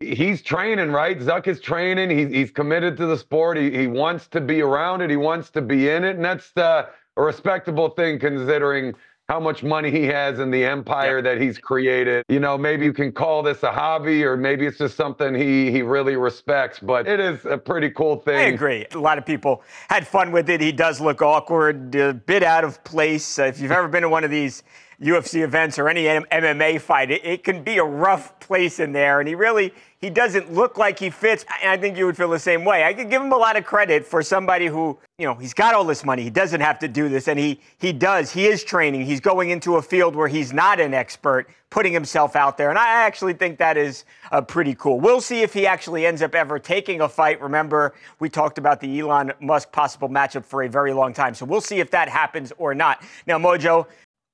he's 0.00 0.42
training, 0.42 0.90
right? 0.92 1.18
Zuck 1.18 1.46
is 1.46 1.60
training. 1.60 2.10
He's 2.10 2.30
he's 2.30 2.50
committed 2.50 2.96
to 2.98 3.06
the 3.06 3.16
sport. 3.16 3.56
He 3.56 3.70
he 3.70 3.86
wants 3.86 4.28
to 4.28 4.40
be 4.40 4.60
around 4.60 5.00
it. 5.00 5.10
He 5.10 5.16
wants 5.16 5.50
to 5.50 5.62
be 5.62 5.88
in 5.88 6.04
it, 6.04 6.16
and 6.16 6.24
that's 6.24 6.56
uh, 6.56 6.86
a 7.16 7.22
respectable 7.22 7.90
thing 7.90 8.18
considering 8.18 8.94
how 9.28 9.38
much 9.38 9.62
money 9.62 9.90
he 9.90 10.04
has 10.04 10.38
in 10.38 10.50
the 10.50 10.64
empire 10.64 11.20
that 11.20 11.38
he's 11.38 11.58
created. 11.58 12.24
You 12.30 12.40
know, 12.40 12.56
maybe 12.56 12.86
you 12.86 12.94
can 12.94 13.12
call 13.12 13.42
this 13.42 13.62
a 13.62 13.70
hobby, 13.70 14.24
or 14.24 14.38
maybe 14.38 14.64
it's 14.64 14.78
just 14.78 14.96
something 14.96 15.34
he 15.34 15.70
he 15.70 15.82
really 15.82 16.16
respects. 16.16 16.78
But 16.78 17.06
it 17.06 17.20
is 17.20 17.44
a 17.44 17.58
pretty 17.58 17.90
cool 17.90 18.16
thing. 18.16 18.36
I 18.36 18.42
agree. 18.42 18.86
A 18.92 18.98
lot 18.98 19.18
of 19.18 19.26
people 19.26 19.62
had 19.88 20.06
fun 20.06 20.32
with 20.32 20.48
it. 20.48 20.60
He 20.60 20.72
does 20.72 21.00
look 21.00 21.20
awkward, 21.20 21.94
a 21.94 22.14
bit 22.14 22.42
out 22.42 22.64
of 22.64 22.82
place. 22.84 23.38
Uh, 23.38 23.44
if 23.44 23.60
you've 23.60 23.72
ever 23.72 23.88
been 23.88 24.02
to 24.02 24.08
one 24.08 24.24
of 24.24 24.30
these 24.30 24.62
UFC 25.00 25.44
events 25.44 25.78
or 25.78 25.88
any 25.88 26.04
MMA 26.04 26.80
fight. 26.80 27.10
It, 27.10 27.24
it 27.24 27.44
can 27.44 27.62
be 27.62 27.78
a 27.78 27.84
rough 27.84 28.38
place 28.40 28.80
in 28.80 28.92
there, 28.92 29.20
and 29.20 29.28
he 29.28 29.36
really 29.36 29.72
he 30.00 30.10
doesn't 30.10 30.52
look 30.52 30.76
like 30.76 30.98
he 30.98 31.10
fits. 31.10 31.44
And 31.62 31.70
I 31.70 31.76
think 31.76 31.96
you 31.96 32.06
would 32.06 32.16
feel 32.16 32.30
the 32.30 32.38
same 32.38 32.64
way. 32.64 32.84
I 32.84 32.92
could 32.92 33.10
give 33.10 33.22
him 33.22 33.32
a 33.32 33.36
lot 33.36 33.56
of 33.56 33.64
credit 33.64 34.06
for 34.06 34.22
somebody 34.22 34.66
who, 34.66 34.96
you 35.18 35.26
know, 35.26 35.34
he's 35.34 35.54
got 35.54 35.74
all 35.74 35.84
this 35.84 36.04
money. 36.04 36.22
He 36.22 36.30
doesn't 36.30 36.60
have 36.60 36.78
to 36.80 36.88
do 36.88 37.08
this, 37.08 37.28
and 37.28 37.38
he 37.38 37.60
he 37.78 37.92
does. 37.92 38.32
He 38.32 38.46
is 38.46 38.64
training. 38.64 39.04
He's 39.04 39.20
going 39.20 39.50
into 39.50 39.76
a 39.76 39.82
field 39.82 40.16
where 40.16 40.28
he's 40.28 40.52
not 40.52 40.80
an 40.80 40.94
expert, 40.94 41.46
putting 41.70 41.92
himself 41.92 42.34
out 42.34 42.58
there, 42.58 42.70
and 42.70 42.78
I 42.78 43.04
actually 43.04 43.34
think 43.34 43.58
that 43.58 43.76
is 43.76 44.04
uh, 44.32 44.42
pretty 44.42 44.74
cool. 44.74 44.98
We'll 44.98 45.20
see 45.20 45.42
if 45.42 45.54
he 45.54 45.64
actually 45.64 46.06
ends 46.06 46.22
up 46.22 46.34
ever 46.34 46.58
taking 46.58 47.02
a 47.02 47.08
fight. 47.08 47.40
Remember, 47.40 47.94
we 48.18 48.28
talked 48.28 48.58
about 48.58 48.80
the 48.80 48.98
Elon 48.98 49.32
Musk 49.40 49.70
possible 49.70 50.08
matchup 50.08 50.44
for 50.44 50.64
a 50.64 50.68
very 50.68 50.92
long 50.92 51.12
time, 51.14 51.34
so 51.34 51.46
we'll 51.46 51.60
see 51.60 51.78
if 51.78 51.92
that 51.92 52.08
happens 52.08 52.52
or 52.58 52.74
not. 52.74 53.04
Now, 53.28 53.38
Mojo, 53.38 53.86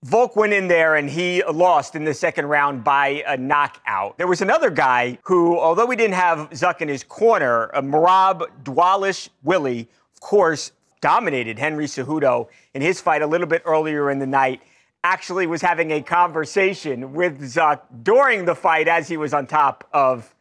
Volk 0.05 0.37
went 0.37 0.53
in 0.53 0.69
there 0.69 0.97
and 0.97 1.09
he 1.09 1.43
lost 1.45 1.95
in 1.95 2.05
the 2.05 2.13
second 2.13 2.45
round 2.45 2.85
by 2.85 3.25
a 3.27 3.39
knockout. 3.39 4.19
There 4.19 4.27
was 4.27 4.43
another 4.43 4.69
guy 4.69 5.17
who, 5.23 5.59
although 5.59 5.87
we 5.87 5.97
didn't 5.97 6.17
have 6.17 6.51
Zuck 6.51 6.83
in 6.83 6.89
his 6.89 7.03
corner, 7.03 7.75
uh, 7.75 7.81
Merab 7.81 8.47
Dwalish 8.65 9.31
Willie, 9.45 9.89
of 10.13 10.21
course, 10.21 10.73
dominated 11.01 11.59
Henry 11.59 11.87
Cejudo 11.87 12.49
in 12.75 12.83
his 12.83 13.01
fight 13.01 13.23
a 13.23 13.27
little 13.27 13.47
bit 13.47 13.63
earlier 13.65 14.11
in 14.11 14.19
the 14.19 14.27
night. 14.27 14.61
Actually, 15.05 15.47
was 15.47 15.63
having 15.63 15.91
a 15.91 16.03
conversation 16.03 17.15
with 17.15 17.41
Zuck 17.41 17.81
during 18.03 18.45
the 18.45 18.55
fight 18.55 18.89
as 18.89 19.09
he 19.09 19.17
was 19.17 19.33
on 19.33 19.47
top 19.47 19.89
of 19.91 20.35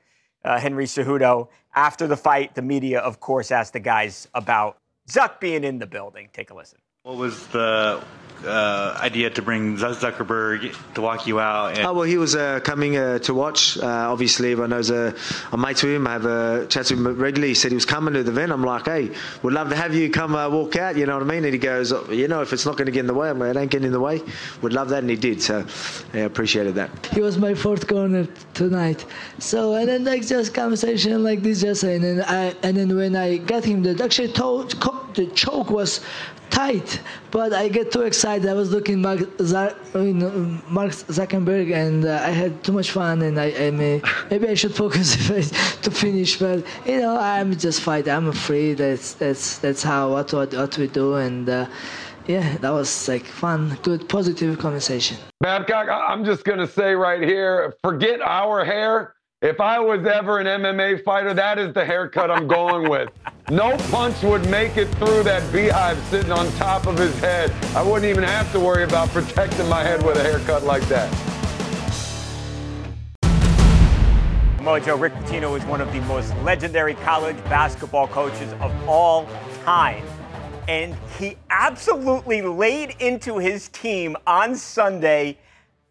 uh, 0.44 0.60
Henry 0.60 0.86
Cejudo. 0.86 1.48
After 1.74 2.06
the 2.06 2.18
fight, 2.18 2.54
the 2.54 2.62
media, 2.62 3.00
of 3.00 3.22
course, 3.22 3.50
asked 3.50 3.72
the 3.72 3.80
guys 3.80 4.28
about 4.34 4.76
Zuck 5.10 5.40
being 5.40 5.64
in 5.64 5.80
the 5.80 5.88
building. 5.88 6.28
Take 6.34 6.50
a 6.50 6.54
listen. 6.54 6.80
What 7.04 7.16
was 7.16 7.48
the 7.48 8.04
uh, 8.46 8.98
idea 9.02 9.30
to 9.30 9.42
bring 9.42 9.78
Zuckerberg 9.78 10.76
to 10.96 11.02
walk 11.02 11.28
you 11.28 11.40
out? 11.40 11.78
And- 11.78 11.86
oh, 11.88 11.94
well, 11.94 12.04
he 12.04 12.18
was 12.18 12.36
uh, 12.36 12.60
coming 12.62 12.98
uh, 12.98 13.20
to 13.20 13.34
watch. 13.34 13.78
Uh, 13.78 13.86
obviously, 14.12 14.52
everyone 14.52 14.72
knows 14.72 14.92
uh, 14.92 15.12
I'm 15.52 15.62
mates 15.62 15.84
with 15.84 15.94
him. 15.94 16.08
I 16.08 16.14
have 16.14 16.26
a 16.26 16.66
chat 16.68 16.90
with 16.90 17.00
him 17.00 17.08
regularly. 17.08 17.50
He 17.50 17.54
said 17.56 17.72
he 17.72 17.76
was 17.76 17.86
coming 17.86 18.14
to 18.14 18.24
the 18.24 18.32
event. 18.32 18.52
I'm 18.52 18.64
like, 18.64 18.86
hey, 18.86 19.12
would 19.42 19.54
love 19.54 19.70
to 19.70 19.76
have 19.76 19.94
you 19.96 20.10
come 20.10 20.36
uh, 20.36 20.50
walk 20.50 20.76
out. 20.76 20.96
You 20.98 21.06
know 21.06 21.14
what 21.18 21.24
I 21.24 21.26
mean? 21.26 21.44
And 21.46 21.54
he 21.54 21.60
goes, 21.60 21.92
oh, 21.92 22.10
you 22.12 22.28
know, 22.28 22.42
if 22.42 22.54
it's 22.54 22.66
not 22.66 22.78
going 22.78 22.86
to 22.88 22.92
get 22.92 23.02
in 23.02 23.08
the 23.08 23.14
way, 23.14 23.30
I'm 23.30 23.40
like, 23.40 23.56
it 23.56 23.60
ain't 23.60 23.72
getting 23.72 23.88
in 23.88 23.94
the 23.94 24.00
way. 24.00 24.22
Would 24.62 24.74
love 24.74 24.90
that, 24.90 25.00
and 25.00 25.10
he 25.10 25.16
did. 25.16 25.42
So, 25.42 25.66
yeah, 26.14 26.26
appreciated 26.26 26.76
that. 26.76 26.90
He 27.08 27.22
was 27.22 27.38
my 27.38 27.54
fourth 27.54 27.88
corner 27.88 28.28
tonight. 28.54 29.06
So, 29.40 29.74
and 29.76 29.88
then 29.88 30.04
like 30.04 30.26
just 30.26 30.54
conversation 30.54 31.24
like 31.24 31.42
this, 31.42 31.62
just 31.62 31.84
and 31.84 32.04
then 32.04 32.22
I 32.28 32.56
and 32.64 32.78
then 32.78 32.96
when 32.96 33.16
I 33.16 33.38
got 33.38 33.64
him, 33.66 33.84
the 33.84 34.04
actually 34.04 34.32
told, 34.34 34.80
the 35.16 35.28
choke 35.28 35.70
was 35.70 36.02
tight, 36.50 37.02
but 37.32 37.52
I 37.54 37.68
get 37.68 37.92
too 37.92 38.02
excited. 38.02 38.48
I 38.48 38.54
was 38.54 38.72
looking 38.72 39.02
Mark, 39.02 39.20
Mark 39.20 40.92
Zuckerberg, 41.18 41.74
and 41.74 42.06
uh, 42.06 42.22
I 42.24 42.30
had 42.30 42.64
too 42.64 42.72
much 42.72 42.92
fun, 42.92 43.22
and 43.24 43.40
I, 43.40 43.48
I 43.66 43.72
may, 43.72 44.02
maybe 44.30 44.48
I 44.48 44.54
should 44.54 44.76
focus 44.84 45.16
to 45.82 45.92
finish. 45.92 46.38
But 46.40 46.66
you 46.86 47.02
know, 47.02 47.18
I'm 47.18 47.58
just 47.58 47.82
fighting. 47.82 48.14
I'm 48.14 48.32
free. 48.32 48.74
That's 48.74 49.14
that's 49.14 49.58
that's 49.58 49.84
how 49.84 50.12
what 50.14 50.32
what, 50.34 50.54
what 50.54 50.78
we 50.78 50.88
do, 50.88 51.16
and. 51.16 51.50
Uh, 51.50 51.66
yeah, 52.26 52.58
that 52.60 52.70
was 52.70 53.10
like 53.10 53.26
fun, 53.26 53.78
good, 53.84 54.08
positive 54.08 54.58
conversation. 54.58 55.18
Babcock, 55.42 55.90
I'm 55.90 56.24
just 56.24 56.46
gonna 56.46 56.68
say 56.68 56.94
right 56.96 57.22
here, 57.22 57.76
forget 57.84 58.22
our 58.22 58.64
hair. 58.64 59.14
If 59.44 59.60
I 59.60 59.78
was 59.78 60.06
ever 60.06 60.40
an 60.40 60.48
MMA 60.48 61.04
fighter, 61.04 61.34
that 61.34 61.60
is 61.60 61.74
the 61.74 61.84
haircut 61.84 62.32
I'm 62.32 62.48
going 62.48 62.90
with. 62.90 63.10
No 63.50 63.76
punch 63.92 64.24
would 64.24 64.50
make 64.50 64.78
it 64.78 64.86
through 64.96 65.24
that 65.24 65.52
beehive 65.52 65.98
sitting 66.06 66.32
on 66.32 66.50
top 66.54 66.88
of 66.88 66.98
his 66.98 67.14
head. 67.20 67.52
I 67.76 67.84
wouldn't 67.84 68.06
even 68.06 68.24
have 68.24 68.50
to 68.54 68.60
worry 68.62 68.86
about 68.86 69.10
protecting 69.10 69.68
my 69.68 69.84
head 69.84 70.02
with 70.02 70.16
a 70.16 70.24
haircut 70.24 70.64
like 70.64 70.84
that. 70.84 71.12
Mojo, 74.60 74.98
Rick 74.98 75.12
Pitino 75.16 75.58
is 75.58 75.66
one 75.66 75.82
of 75.82 75.92
the 75.92 76.00
most 76.04 76.34
legendary 76.38 76.94
college 76.94 77.36
basketball 77.50 78.08
coaches 78.08 78.54
of 78.62 78.72
all 78.88 79.28
time. 79.66 80.06
And 80.70 80.96
he 81.20 81.36
absolutely 81.50 82.42
laid 82.42 82.96
into 83.02 83.40
his 83.40 83.68
team 83.68 84.16
on 84.26 84.56
Sunday 84.56 85.38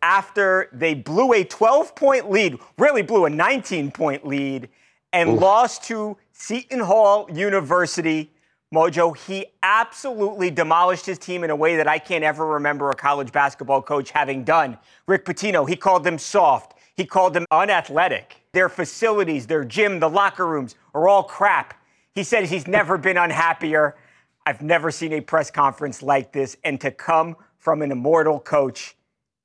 after 0.03 0.69
they 0.73 0.95
blew 0.95 1.33
a 1.33 1.45
12 1.45 1.95
point 1.95 2.31
lead, 2.31 2.59
really 2.77 3.03
blew 3.03 3.25
a 3.25 3.31
19 3.31 3.91
point 3.93 4.27
lead, 4.27 4.69
and 5.13 5.31
Oof. 5.31 5.41
lost 5.41 5.85
to 5.85 6.17
Seton 6.33 6.81
Hall 6.81 7.29
University. 7.33 8.31
Mojo, 8.75 9.17
he 9.17 9.47
absolutely 9.63 10.51
demolished 10.51 11.05
his 11.05 11.19
team 11.19 11.45
in 11.45 11.51
a 11.51 11.57
way 11.57 11.77
that 11.77 11.87
I 11.87 11.99
can't 11.99 12.25
ever 12.25 12.47
remember 12.47 12.91
a 12.91 12.95
college 12.95 13.31
basketball 13.31 13.83
coach 13.83 14.11
having 14.11 14.45
done. 14.45 14.79
Rick 15.07 15.27
Pitino, 15.27 15.69
he 15.69 15.77
called 15.77 16.05
them 16.05 16.19
soft. 16.19 16.75
He 16.97 17.05
called 17.05 17.35
them 17.35 17.45
unathletic. 17.51 18.37
Their 18.53 18.69
facilities, 18.69 19.47
their 19.47 19.65
gym, 19.65 20.01
the 20.01 20.09
locker 20.09 20.47
rooms 20.47 20.75
are 20.95 21.07
all 21.09 21.23
crap. 21.23 21.75
He 22.15 22.23
said 22.23 22.47
he's 22.47 22.67
never 22.67 22.97
been 22.99 23.17
unhappier. 23.17 23.97
I've 24.45 24.63
never 24.63 24.91
seen 24.91 25.13
a 25.13 25.21
press 25.21 25.51
conference 25.51 26.03
like 26.03 26.33
this. 26.33 26.57
And 26.65 26.81
to 26.81 26.91
come 26.91 27.37
from 27.59 27.83
an 27.83 27.93
immortal 27.93 28.41
coach, 28.41 28.97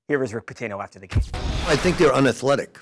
here 0.08 0.24
is 0.24 0.34
Rick 0.34 0.46
Pitino 0.46 0.82
after 0.82 1.00
the 1.00 1.08
game. 1.08 1.22
I 1.68 1.76
think 1.76 1.98
they're 1.98 2.14
unathletic. 2.14 2.80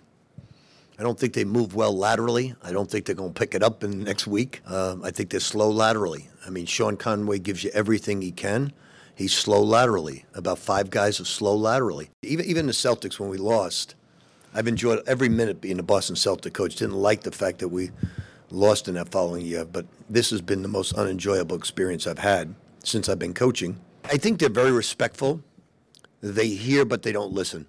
I 0.97 1.03
don't 1.03 1.19
think 1.19 1.33
they 1.33 1.43
move 1.43 1.75
well 1.75 1.95
laterally. 1.95 2.55
I 2.63 2.71
don't 2.71 2.89
think 2.89 3.05
they're 3.05 3.15
going 3.15 3.33
to 3.33 3.39
pick 3.39 3.55
it 3.55 3.63
up 3.63 3.83
in 3.83 4.03
next 4.03 4.27
week. 4.27 4.61
Uh, 4.65 4.97
I 5.03 5.11
think 5.11 5.31
they're 5.31 5.39
slow 5.39 5.69
laterally. 5.69 6.29
I 6.45 6.51
mean, 6.51 6.67
Sean 6.67 6.95
Conway 6.95 7.39
gives 7.39 7.63
you 7.63 7.71
everything 7.73 8.21
he 8.21 8.31
can. 8.31 8.71
He's 9.15 9.33
slow 9.33 9.61
laterally. 9.61 10.25
About 10.35 10.59
five 10.59 10.89
guys 10.89 11.19
are 11.19 11.25
slow 11.25 11.55
laterally. 11.55 12.11
Even 12.21 12.45
even 12.45 12.65
the 12.67 12.73
Celtics 12.73 13.19
when 13.19 13.29
we 13.29 13.37
lost, 13.37 13.95
I've 14.53 14.67
enjoyed 14.67 15.01
every 15.07 15.29
minute 15.29 15.61
being 15.61 15.79
a 15.79 15.83
Boston 15.83 16.15
Celtic 16.15 16.53
coach. 16.53 16.75
Didn't 16.75 16.95
like 16.95 17.21
the 17.23 17.31
fact 17.31 17.59
that 17.59 17.69
we 17.69 17.91
lost 18.51 18.87
in 18.87 18.95
that 18.95 19.09
following 19.09 19.45
year, 19.45 19.65
but 19.65 19.85
this 20.09 20.29
has 20.29 20.41
been 20.41 20.61
the 20.61 20.67
most 20.67 20.93
unenjoyable 20.93 21.55
experience 21.55 22.07
I've 22.07 22.19
had 22.19 22.55
since 22.83 23.09
I've 23.09 23.19
been 23.19 23.33
coaching. 23.33 23.79
I 24.03 24.17
think 24.17 24.39
they're 24.39 24.49
very 24.49 24.71
respectful. 24.71 25.41
They 26.25 26.47
hear, 26.47 26.85
but 26.85 27.03
they 27.03 27.11
don't 27.11 27.33
listen. 27.33 27.67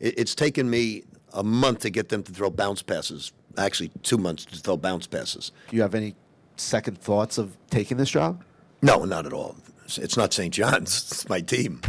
It's 0.00 0.34
taken 0.34 0.68
me 0.68 1.04
a 1.32 1.44
month 1.44 1.80
to 1.80 1.90
get 1.90 2.08
them 2.08 2.24
to 2.24 2.32
throw 2.32 2.50
bounce 2.50 2.82
passes. 2.82 3.32
Actually, 3.56 3.92
two 4.02 4.18
months 4.18 4.44
to 4.46 4.56
throw 4.56 4.76
bounce 4.76 5.06
passes. 5.06 5.52
Do 5.68 5.76
you 5.76 5.82
have 5.82 5.94
any 5.94 6.16
second 6.56 6.98
thoughts 6.98 7.38
of 7.38 7.56
taking 7.70 7.96
this 7.96 8.10
job? 8.10 8.42
No, 8.82 9.04
not 9.04 9.26
at 9.26 9.32
all. 9.32 9.56
It's 9.96 10.16
not 10.16 10.32
St. 10.32 10.52
John's. 10.52 11.06
It's 11.12 11.28
my 11.28 11.40
team. 11.40 11.80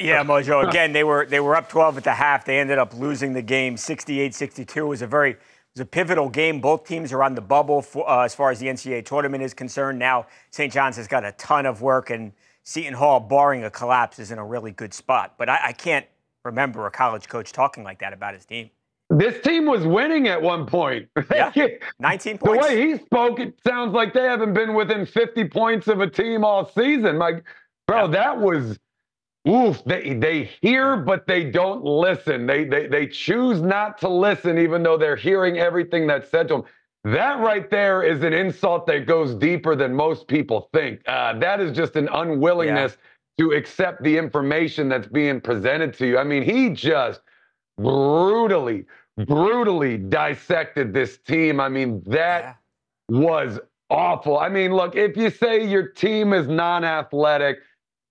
Yeah, 0.00 0.24
Mojo. 0.24 0.68
Again, 0.68 0.92
they 0.92 1.04
were 1.04 1.26
they 1.26 1.38
were 1.38 1.54
up 1.54 1.68
12 1.68 1.98
at 1.98 2.04
the 2.04 2.14
half. 2.14 2.44
They 2.44 2.58
ended 2.58 2.78
up 2.78 2.92
losing 2.92 3.32
the 3.32 3.42
game 3.42 3.76
68-62. 3.76 4.76
It 4.76 4.82
was 4.82 5.02
a 5.02 5.06
very 5.06 5.32
it 5.32 5.38
was 5.74 5.80
a 5.80 5.86
pivotal 5.86 6.28
game. 6.28 6.60
Both 6.60 6.86
teams 6.86 7.12
are 7.12 7.22
on 7.22 7.36
the 7.36 7.40
bubble 7.40 7.82
for, 7.82 8.08
uh, 8.08 8.24
as 8.24 8.34
far 8.34 8.50
as 8.50 8.58
the 8.58 8.66
NCAA 8.66 9.04
tournament 9.04 9.44
is 9.44 9.54
concerned. 9.54 10.00
Now 10.00 10.26
St. 10.50 10.72
John's 10.72 10.96
has 10.96 11.06
got 11.06 11.24
a 11.24 11.32
ton 11.32 11.66
of 11.66 11.82
work 11.82 12.10
and 12.10 12.32
Seton 12.66 12.94
Hall, 12.94 13.20
barring 13.20 13.62
a 13.62 13.70
collapse, 13.70 14.18
is 14.18 14.32
in 14.32 14.38
a 14.38 14.44
really 14.44 14.72
good 14.72 14.92
spot. 14.92 15.34
But 15.38 15.48
I, 15.48 15.66
I 15.66 15.72
can't 15.72 16.04
remember 16.44 16.86
a 16.86 16.90
college 16.90 17.28
coach 17.28 17.52
talking 17.52 17.84
like 17.84 18.00
that 18.00 18.12
about 18.12 18.34
his 18.34 18.44
team. 18.44 18.70
This 19.08 19.40
team 19.40 19.66
was 19.66 19.86
winning 19.86 20.26
at 20.26 20.42
one 20.42 20.66
point. 20.66 21.08
Yeah, 21.30 21.52
19 22.00 22.38
points. 22.38 22.66
The 22.66 22.74
way 22.74 22.88
he 22.88 22.98
spoke, 22.98 23.38
it 23.38 23.54
sounds 23.64 23.94
like 23.94 24.12
they 24.12 24.24
haven't 24.24 24.52
been 24.52 24.74
within 24.74 25.06
50 25.06 25.44
points 25.48 25.86
of 25.86 26.00
a 26.00 26.10
team 26.10 26.44
all 26.44 26.68
season. 26.68 27.18
Like, 27.18 27.44
bro, 27.86 28.06
yeah. 28.06 28.10
that 28.10 28.40
was 28.40 28.76
oof. 29.48 29.84
They 29.84 30.14
they 30.14 30.50
hear, 30.60 30.96
but 30.96 31.28
they 31.28 31.44
don't 31.44 31.84
listen. 31.84 32.46
They 32.46 32.64
they 32.64 32.88
they 32.88 33.06
choose 33.06 33.62
not 33.62 33.96
to 33.98 34.08
listen, 34.08 34.58
even 34.58 34.82
though 34.82 34.98
they're 34.98 35.14
hearing 35.14 35.58
everything 35.58 36.08
that's 36.08 36.28
said 36.30 36.48
to 36.48 36.54
them. 36.54 36.64
That 37.06 37.38
right 37.38 37.70
there 37.70 38.02
is 38.02 38.24
an 38.24 38.32
insult 38.32 38.84
that 38.88 39.06
goes 39.06 39.32
deeper 39.36 39.76
than 39.76 39.94
most 39.94 40.26
people 40.26 40.68
think. 40.72 41.02
Uh, 41.06 41.38
that 41.38 41.60
is 41.60 41.70
just 41.70 41.94
an 41.94 42.08
unwillingness 42.12 42.96
yeah. 43.38 43.44
to 43.44 43.52
accept 43.52 44.02
the 44.02 44.18
information 44.18 44.88
that's 44.88 45.06
being 45.06 45.40
presented 45.40 45.94
to 45.98 46.06
you. 46.08 46.18
I 46.18 46.24
mean, 46.24 46.42
he 46.42 46.70
just 46.70 47.20
brutally, 47.78 48.86
brutally 49.24 49.98
dissected 49.98 50.92
this 50.92 51.18
team. 51.18 51.60
I 51.60 51.68
mean, 51.68 52.02
that 52.06 52.58
yeah. 53.08 53.20
was 53.20 53.60
awful. 53.88 54.40
I 54.40 54.48
mean, 54.48 54.74
look, 54.74 54.96
if 54.96 55.16
you 55.16 55.30
say 55.30 55.64
your 55.64 55.86
team 55.86 56.32
is 56.32 56.48
non 56.48 56.82
athletic, 56.84 57.58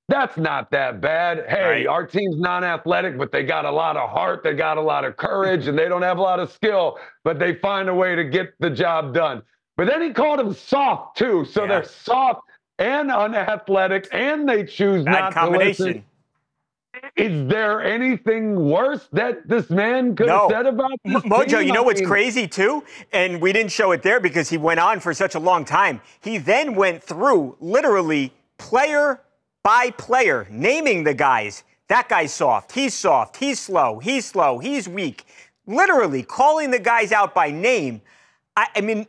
that's 0.07 0.37
not 0.37 0.69
that 0.71 1.01
bad. 1.01 1.45
Hey, 1.47 1.63
right. 1.63 1.87
our 1.87 2.05
team's 2.05 2.37
non 2.37 2.63
athletic, 2.63 3.17
but 3.17 3.31
they 3.31 3.43
got 3.43 3.65
a 3.65 3.71
lot 3.71 3.97
of 3.97 4.09
heart, 4.09 4.43
they 4.43 4.53
got 4.53 4.77
a 4.77 4.81
lot 4.81 5.03
of 5.03 5.17
courage, 5.17 5.67
and 5.67 5.77
they 5.77 5.87
don't 5.87 6.03
have 6.03 6.19
a 6.19 6.21
lot 6.21 6.39
of 6.39 6.51
skill, 6.51 6.99
but 7.23 7.39
they 7.39 7.55
find 7.55 7.89
a 7.89 7.93
way 7.93 8.15
to 8.15 8.23
get 8.23 8.53
the 8.59 8.69
job 8.69 9.13
done. 9.13 9.41
But 9.77 9.87
then 9.87 10.01
he 10.01 10.11
called 10.11 10.39
them 10.39 10.53
soft 10.53 11.17
too. 11.17 11.45
So 11.45 11.63
yeah. 11.63 11.67
they're 11.67 11.83
soft 11.83 12.41
and 12.77 13.11
unathletic, 13.11 14.07
and 14.11 14.47
they 14.47 14.63
choose 14.63 15.03
Bad 15.05 15.11
not 15.11 15.33
combination. 15.33 15.85
to 15.85 15.91
listen. 15.91 16.05
Is 17.17 17.49
there 17.49 17.83
anything 17.83 18.69
worse 18.69 19.07
that 19.11 19.47
this 19.47 19.69
man 19.69 20.15
could 20.15 20.27
no. 20.27 20.47
have 20.47 20.51
said 20.51 20.65
about 20.65 20.91
this 21.03 21.23
Mojo, 21.23 21.59
team? 21.59 21.67
you 21.67 21.73
know 21.73 21.83
what's 21.83 22.01
crazy 22.01 22.47
too? 22.47 22.83
And 23.11 23.41
we 23.41 23.51
didn't 23.51 23.71
show 23.71 23.91
it 23.91 24.01
there 24.01 24.21
because 24.21 24.49
he 24.49 24.57
went 24.57 24.79
on 24.79 25.01
for 25.01 25.13
such 25.13 25.35
a 25.35 25.39
long 25.39 25.65
time. 25.65 26.01
He 26.21 26.37
then 26.37 26.73
went 26.73 27.03
through 27.03 27.57
literally 27.59 28.33
player 28.57 29.21
by 29.65 29.89
player, 29.89 30.45
naming 30.51 31.03
the 31.03 31.15
guys 31.15 31.63
that 31.87 32.09
guy's 32.09 32.33
soft, 32.33 32.71
he's 32.71 32.93
soft, 32.93 33.37
he's 33.37 33.59
slow, 33.59 33.99
he's 33.99 34.25
slow, 34.25 34.59
he's 34.59 34.87
weak. 34.87 35.25
Literally 35.67 36.23
calling 36.23 36.71
the 36.71 36.79
guys 36.79 37.11
out 37.11 37.33
by 37.33 37.51
name. 37.51 38.01
I, 38.57 38.67
I, 38.75 38.81
mean, 38.81 39.05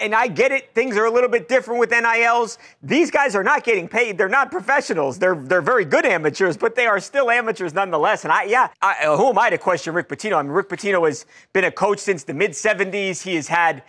and 0.00 0.14
I 0.14 0.26
get 0.26 0.50
it. 0.50 0.74
Things 0.74 0.96
are 0.96 1.04
a 1.04 1.10
little 1.10 1.28
bit 1.28 1.48
different 1.48 1.78
with 1.78 1.90
NILs. 1.90 2.58
These 2.82 3.10
guys 3.10 3.36
are 3.36 3.44
not 3.44 3.62
getting 3.62 3.86
paid. 3.86 4.18
They're 4.18 4.28
not 4.28 4.50
professionals. 4.50 5.18
They're 5.20 5.36
they're 5.36 5.62
very 5.62 5.84
good 5.84 6.04
amateurs, 6.04 6.56
but 6.56 6.74
they 6.74 6.86
are 6.86 6.98
still 6.98 7.30
amateurs 7.30 7.74
nonetheless. 7.74 8.24
And 8.24 8.32
I, 8.32 8.44
yeah, 8.44 8.68
I, 8.82 9.04
uh, 9.04 9.16
who 9.16 9.28
am 9.28 9.38
I 9.38 9.50
to 9.50 9.58
question 9.58 9.94
Rick 9.94 10.08
Pitino? 10.08 10.36
I 10.36 10.42
mean, 10.42 10.50
Rick 10.50 10.68
Pitino 10.68 11.06
has 11.06 11.26
been 11.52 11.64
a 11.64 11.70
coach 11.70 12.00
since 12.00 12.24
the 12.24 12.34
mid 12.34 12.52
'70s. 12.52 13.22
He 13.22 13.36
has 13.36 13.46
had 13.46 13.84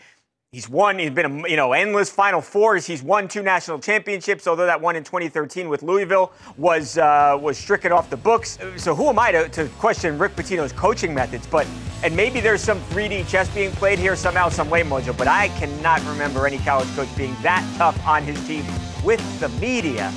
He's 0.51 0.67
won. 0.67 0.97
He's 0.97 1.11
been 1.11 1.45
you 1.47 1.55
know 1.55 1.73
endless 1.73 2.09
Final 2.09 2.41
Fours. 2.41 2.83
He's 2.87 3.03
won 3.03 3.27
two 3.27 3.43
national 3.43 3.77
championships. 3.77 4.47
Although 4.47 4.65
that 4.65 4.81
one 4.81 4.95
in 4.95 5.03
2013 5.03 5.69
with 5.69 5.83
Louisville 5.83 6.31
was 6.57 6.97
uh, 6.97 7.37
was 7.39 7.55
stricken 7.55 7.91
off 7.91 8.09
the 8.09 8.17
books. 8.17 8.57
So 8.75 8.95
who 8.95 9.09
am 9.09 9.19
I 9.19 9.31
to, 9.31 9.49
to 9.49 9.67
question 9.77 10.17
Rick 10.17 10.35
Pitino's 10.35 10.71
coaching 10.71 11.13
methods? 11.13 11.45
But 11.45 11.67
and 12.01 12.15
maybe 12.15 12.39
there's 12.39 12.61
some 12.61 12.81
3D 12.85 13.27
chess 13.27 13.47
being 13.53 13.69
played 13.73 13.99
here 13.99 14.15
somehow, 14.15 14.49
some 14.49 14.71
way, 14.71 14.81
Mojo. 14.81 15.15
But 15.15 15.27
I 15.27 15.49
cannot 15.49 16.03
remember 16.07 16.47
any 16.47 16.57
college 16.57 16.89
coach 16.95 17.15
being 17.15 17.35
that 17.43 17.63
tough 17.77 18.03
on 18.07 18.23
his 18.23 18.43
team 18.47 18.65
with 19.03 19.21
the 19.39 19.49
media 19.61 20.11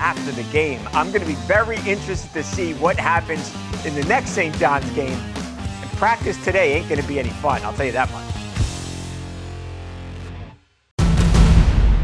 after 0.00 0.32
the 0.32 0.42
game. 0.50 0.80
I'm 0.94 1.12
going 1.12 1.20
to 1.20 1.28
be 1.28 1.40
very 1.46 1.76
interested 1.86 2.32
to 2.32 2.42
see 2.42 2.74
what 2.74 2.96
happens 2.98 3.54
in 3.86 3.94
the 3.94 4.04
next 4.06 4.30
St. 4.30 4.52
John's 4.56 4.90
game. 4.96 5.16
And 5.16 5.90
practice 5.92 6.42
today 6.42 6.72
ain't 6.72 6.88
going 6.88 7.00
to 7.00 7.06
be 7.06 7.20
any 7.20 7.30
fun. 7.30 7.62
I'll 7.62 7.72
tell 7.72 7.86
you 7.86 7.92
that 7.92 8.10
much. 8.10 8.25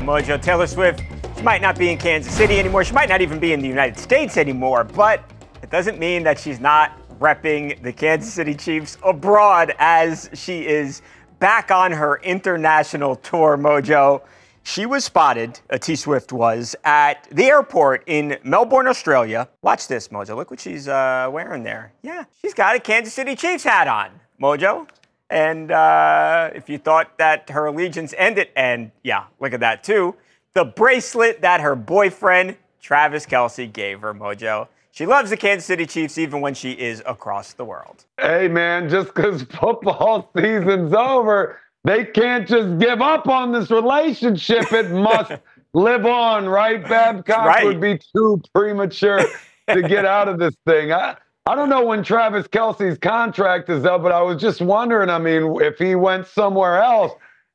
Mojo. 0.02 0.40
Taylor 0.40 0.66
Swift, 0.66 1.02
she 1.36 1.42
might 1.42 1.62
not 1.62 1.78
be 1.78 1.90
in 1.90 1.98
Kansas 1.98 2.34
City 2.34 2.58
anymore. 2.58 2.84
She 2.84 2.92
might 2.92 3.08
not 3.08 3.20
even 3.20 3.38
be 3.38 3.52
in 3.52 3.60
the 3.60 3.68
United 3.68 3.98
States 3.98 4.36
anymore, 4.36 4.84
but 4.84 5.24
it 5.62 5.70
doesn't 5.70 5.98
mean 5.98 6.22
that 6.24 6.38
she's 6.38 6.60
not 6.60 6.98
repping 7.18 7.80
the 7.82 7.92
Kansas 7.92 8.32
City 8.32 8.54
Chiefs 8.54 8.98
abroad 9.04 9.74
as 9.78 10.28
she 10.34 10.66
is 10.66 11.02
back 11.38 11.70
on 11.70 11.92
her 11.92 12.20
international 12.22 13.16
tour, 13.16 13.56
Mojo. 13.56 14.22
She 14.64 14.86
was 14.86 15.04
spotted, 15.04 15.58
uh, 15.70 15.78
T 15.78 15.96
Swift 15.96 16.32
was, 16.32 16.76
at 16.84 17.26
the 17.32 17.46
airport 17.46 18.04
in 18.06 18.38
Melbourne, 18.44 18.86
Australia. 18.86 19.48
Watch 19.60 19.88
this, 19.88 20.08
Mojo. 20.08 20.36
Look 20.36 20.50
what 20.50 20.60
she's 20.60 20.86
uh, 20.86 21.28
wearing 21.32 21.64
there. 21.64 21.92
Yeah, 22.02 22.24
she's 22.40 22.54
got 22.54 22.76
a 22.76 22.80
Kansas 22.80 23.12
City 23.12 23.34
Chiefs 23.34 23.64
hat 23.64 23.88
on, 23.88 24.10
Mojo. 24.40 24.86
And 25.32 25.72
uh, 25.72 26.50
if 26.54 26.68
you 26.68 26.76
thought 26.76 27.16
that 27.16 27.48
her 27.48 27.64
allegiance 27.64 28.12
ended, 28.18 28.48
and 28.54 28.90
yeah, 29.02 29.24
look 29.40 29.54
at 29.54 29.60
that 29.60 29.82
too, 29.82 30.14
the 30.52 30.66
bracelet 30.66 31.40
that 31.40 31.62
her 31.62 31.74
boyfriend, 31.74 32.56
Travis 32.82 33.24
Kelce 33.24 33.72
gave 33.72 34.02
her, 34.02 34.12
Mojo. 34.12 34.68
She 34.90 35.06
loves 35.06 35.30
the 35.30 35.38
Kansas 35.38 35.64
City 35.64 35.86
Chiefs 35.86 36.18
even 36.18 36.42
when 36.42 36.52
she 36.52 36.72
is 36.72 37.02
across 37.06 37.54
the 37.54 37.64
world. 37.64 38.04
Hey, 38.20 38.46
man, 38.46 38.90
just 38.90 39.14
because 39.14 39.42
football 39.58 40.30
season's 40.36 40.92
over, 40.92 41.58
they 41.84 42.04
can't 42.04 42.46
just 42.46 42.78
give 42.78 43.00
up 43.00 43.26
on 43.26 43.52
this 43.52 43.70
relationship. 43.70 44.70
It 44.70 44.90
must 44.92 45.32
live 45.72 46.04
on, 46.04 46.46
right? 46.46 46.86
Babcock 46.86 47.46
right. 47.46 47.64
would 47.64 47.80
be 47.80 47.98
too 48.14 48.42
premature 48.54 49.22
to 49.70 49.80
get 49.80 50.04
out 50.04 50.28
of 50.28 50.38
this 50.38 50.54
thing. 50.66 50.92
I, 50.92 51.16
I 51.46 51.56
don't 51.56 51.68
know 51.68 51.84
when 51.84 52.04
Travis 52.04 52.46
Kelce's 52.46 52.98
contract 52.98 53.68
is 53.68 53.84
up, 53.84 54.02
but 54.02 54.12
I 54.12 54.22
was 54.22 54.40
just 54.40 54.60
wondering. 54.60 55.10
I 55.10 55.18
mean, 55.18 55.60
if 55.60 55.76
he 55.76 55.96
went 55.96 56.26
somewhere 56.28 56.80
else, 56.80 57.12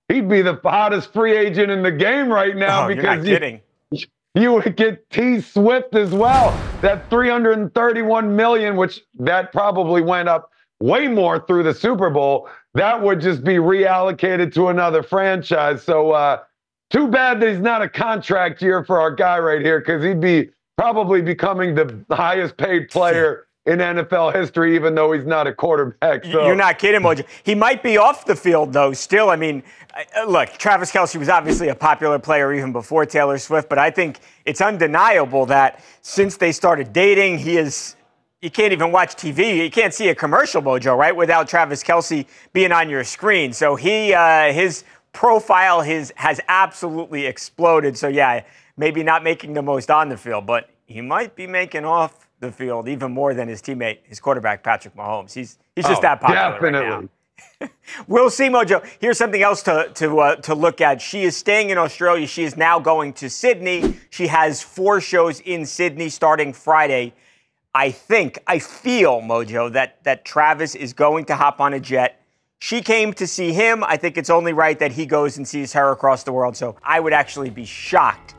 he'd 0.10 0.28
be 0.28 0.42
the 0.42 0.60
hottest 0.62 1.14
free 1.14 1.36
agent 1.38 1.72
in 1.72 1.84
the 1.84 1.92
game 1.92 2.30
right 2.30 2.56
now 2.56 2.86
oh, 2.86 2.94
because 2.94 3.26
you, 3.26 3.60
you 4.36 4.52
would 4.52 4.76
get 4.76 5.10
T 5.10 5.40
Swift 5.40 5.96
as 5.96 6.12
well. 6.12 6.52
That 6.82 7.10
331 7.10 8.36
million, 8.36 8.76
which 8.76 9.02
that 9.20 9.54
probably 9.54 10.02
went 10.02 10.28
up 10.28 10.52
way 10.82 11.08
more 11.08 11.40
through 11.48 11.64
the 11.64 11.74
Super 11.74 12.10
Bowl, 12.10 12.50
that 12.74 13.02
would 13.02 13.22
just 13.22 13.44
be 13.44 13.56
reallocated 13.56 14.54
to 14.56 14.68
another 14.68 15.02
franchise. 15.02 15.82
So 15.82 16.12
uh, 16.12 16.42
too 16.90 17.08
bad 17.08 17.40
that 17.40 17.50
he's 17.50 17.60
not 17.60 17.82
a 17.82 17.90
contract 17.90 18.62
year 18.62 18.84
for 18.84 19.00
our 19.00 19.12
guy 19.12 19.40
right 19.40 19.62
here 19.62 19.80
because 19.80 20.04
he'd 20.04 20.20
be 20.20 20.50
probably 20.78 21.22
becoming 21.22 21.74
the 21.74 22.06
highest 22.12 22.58
paid 22.58 22.90
player 22.90 23.47
in 23.68 23.80
NFL 23.80 24.34
history, 24.34 24.76
even 24.76 24.96
though 24.96 25.12
he's 25.12 25.26
not 25.26 25.46
a 25.46 25.54
quarterback. 25.54 26.24
So. 26.24 26.46
You're 26.46 26.56
not 26.56 26.80
kidding, 26.80 27.02
Mojo. 27.02 27.26
He 27.44 27.54
might 27.54 27.84
be 27.84 27.98
off 27.98 28.26
the 28.26 28.36
field, 28.36 28.72
though, 28.72 28.94
still. 28.94 29.30
I 29.30 29.36
mean, 29.36 29.62
look, 30.26 30.50
Travis 30.58 30.90
Kelce 30.90 31.18
was 31.18 31.28
obviously 31.28 31.68
a 31.68 31.76
popular 31.76 32.18
player 32.18 32.54
even 32.54 32.72
before 32.72 33.06
Taylor 33.06 33.38
Swift, 33.38 33.68
but 33.68 33.78
I 33.78 33.92
think 33.92 34.20
it's 34.46 34.62
undeniable 34.62 35.46
that 35.48 35.84
since 36.02 36.38
they 36.38 36.54
started 36.54 36.94
dating, 36.94 37.40
he 37.40 37.58
is. 37.58 37.96
You 38.40 38.52
can't 38.52 38.72
even 38.72 38.92
watch 38.92 39.16
TV. 39.16 39.58
You 39.64 39.72
can't 39.72 39.94
see 39.94 40.10
a 40.10 40.16
commercial, 40.16 40.62
Mojo, 40.62 40.96
right, 40.96 41.14
without 41.16 41.50
Travis 41.50 41.84
Kelce 41.84 42.28
being 42.54 42.72
on 42.72 42.88
your 42.88 43.04
screen. 43.04 43.52
So 43.52 43.76
he, 43.76 44.14
uh, 44.14 44.54
his 44.54 44.84
profile, 45.12 45.82
his 45.82 46.14
has 46.16 46.40
absolutely 46.48 47.26
exploded. 47.26 47.98
So 47.98 48.08
yeah, 48.08 48.44
maybe 48.78 49.02
not 49.02 49.24
making 49.24 49.54
the 49.54 49.64
most 49.64 49.90
on 49.90 50.10
the 50.10 50.18
field, 50.18 50.46
but 50.46 50.70
he 50.86 51.02
might 51.02 51.36
be 51.36 51.48
making 51.48 51.84
off 51.84 52.27
the 52.40 52.52
field 52.52 52.88
even 52.88 53.12
more 53.12 53.34
than 53.34 53.48
his 53.48 53.62
teammate, 53.62 54.00
his 54.04 54.20
quarterback 54.20 54.64
Patrick 54.64 54.96
Mahomes. 54.96 55.34
He's 55.34 55.58
he's 55.76 55.86
just 55.86 56.00
oh, 56.00 56.02
that 56.02 56.22
popular. 56.22 56.52
Definitely. 56.52 56.90
Right 56.90 57.10
we'll 58.08 58.30
see, 58.30 58.46
Mojo. 58.46 58.86
Here's 59.00 59.18
something 59.18 59.42
else 59.42 59.64
to 59.64 59.92
to 59.96 60.20
uh, 60.20 60.36
to 60.38 60.56
look 60.56 60.82
at. 60.82 61.02
She 61.02 61.24
is 61.24 61.36
staying 61.36 61.70
in 61.70 61.78
Australia. 61.78 62.28
She 62.28 62.44
is 62.44 62.58
now 62.58 62.80
going 62.80 63.14
to 63.14 63.30
Sydney. 63.30 63.96
She 64.10 64.28
has 64.28 64.62
four 64.62 65.02
shows 65.02 65.40
in 65.42 65.66
Sydney 65.66 66.10
starting 66.10 66.54
Friday. 66.54 67.14
I 67.76 67.92
think, 67.92 68.40
I 68.48 68.58
feel, 68.58 69.22
Mojo, 69.22 69.72
that 69.74 70.04
that 70.04 70.26
Travis 70.26 70.76
is 70.76 70.94
going 70.94 71.26
to 71.26 71.36
hop 71.36 71.60
on 71.60 71.74
a 71.74 71.80
jet. 71.80 72.22
She 72.60 72.82
came 72.82 73.14
to 73.14 73.28
see 73.28 73.54
him. 73.54 73.84
I 73.84 73.98
think 73.98 74.18
it's 74.18 74.32
only 74.32 74.52
right 74.52 74.80
that 74.80 74.92
he 74.92 75.06
goes 75.06 75.38
and 75.38 75.48
sees 75.48 75.74
her 75.74 75.92
across 75.92 76.24
the 76.24 76.32
world. 76.32 76.58
So 76.58 76.76
I 76.84 77.00
would 77.00 77.14
actually 77.14 77.52
be 77.52 77.66
shocked 77.66 78.34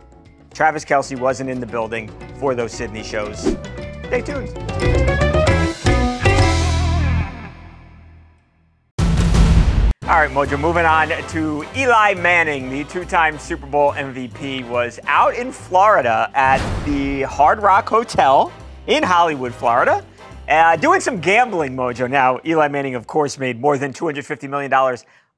Travis 0.58 0.84
Kelce 0.84 1.18
wasn't 1.18 1.50
in 1.50 1.60
the 1.60 1.66
building 1.66 2.10
for 2.40 2.54
those 2.54 2.72
Sydney 2.72 3.04
shows. 3.04 3.56
Stay 4.08 4.22
tuned. 4.22 4.48
All 10.08 10.14
right, 10.14 10.30
Mojo, 10.30 10.58
moving 10.58 10.86
on 10.86 11.08
to 11.28 11.66
Eli 11.76 12.14
Manning, 12.14 12.70
the 12.70 12.84
two 12.84 13.04
time 13.04 13.38
Super 13.38 13.66
Bowl 13.66 13.92
MVP, 13.92 14.66
was 14.66 14.98
out 15.04 15.34
in 15.34 15.52
Florida 15.52 16.30
at 16.32 16.58
the 16.86 17.24
Hard 17.24 17.60
Rock 17.60 17.86
Hotel 17.86 18.50
in 18.86 19.02
Hollywood, 19.02 19.52
Florida, 19.54 20.02
uh, 20.48 20.76
doing 20.76 21.00
some 21.00 21.20
gambling, 21.20 21.76
Mojo. 21.76 22.10
Now, 22.10 22.40
Eli 22.46 22.68
Manning, 22.68 22.94
of 22.94 23.06
course, 23.06 23.38
made 23.38 23.60
more 23.60 23.76
than 23.76 23.92
$250 23.92 24.48
million 24.48 24.72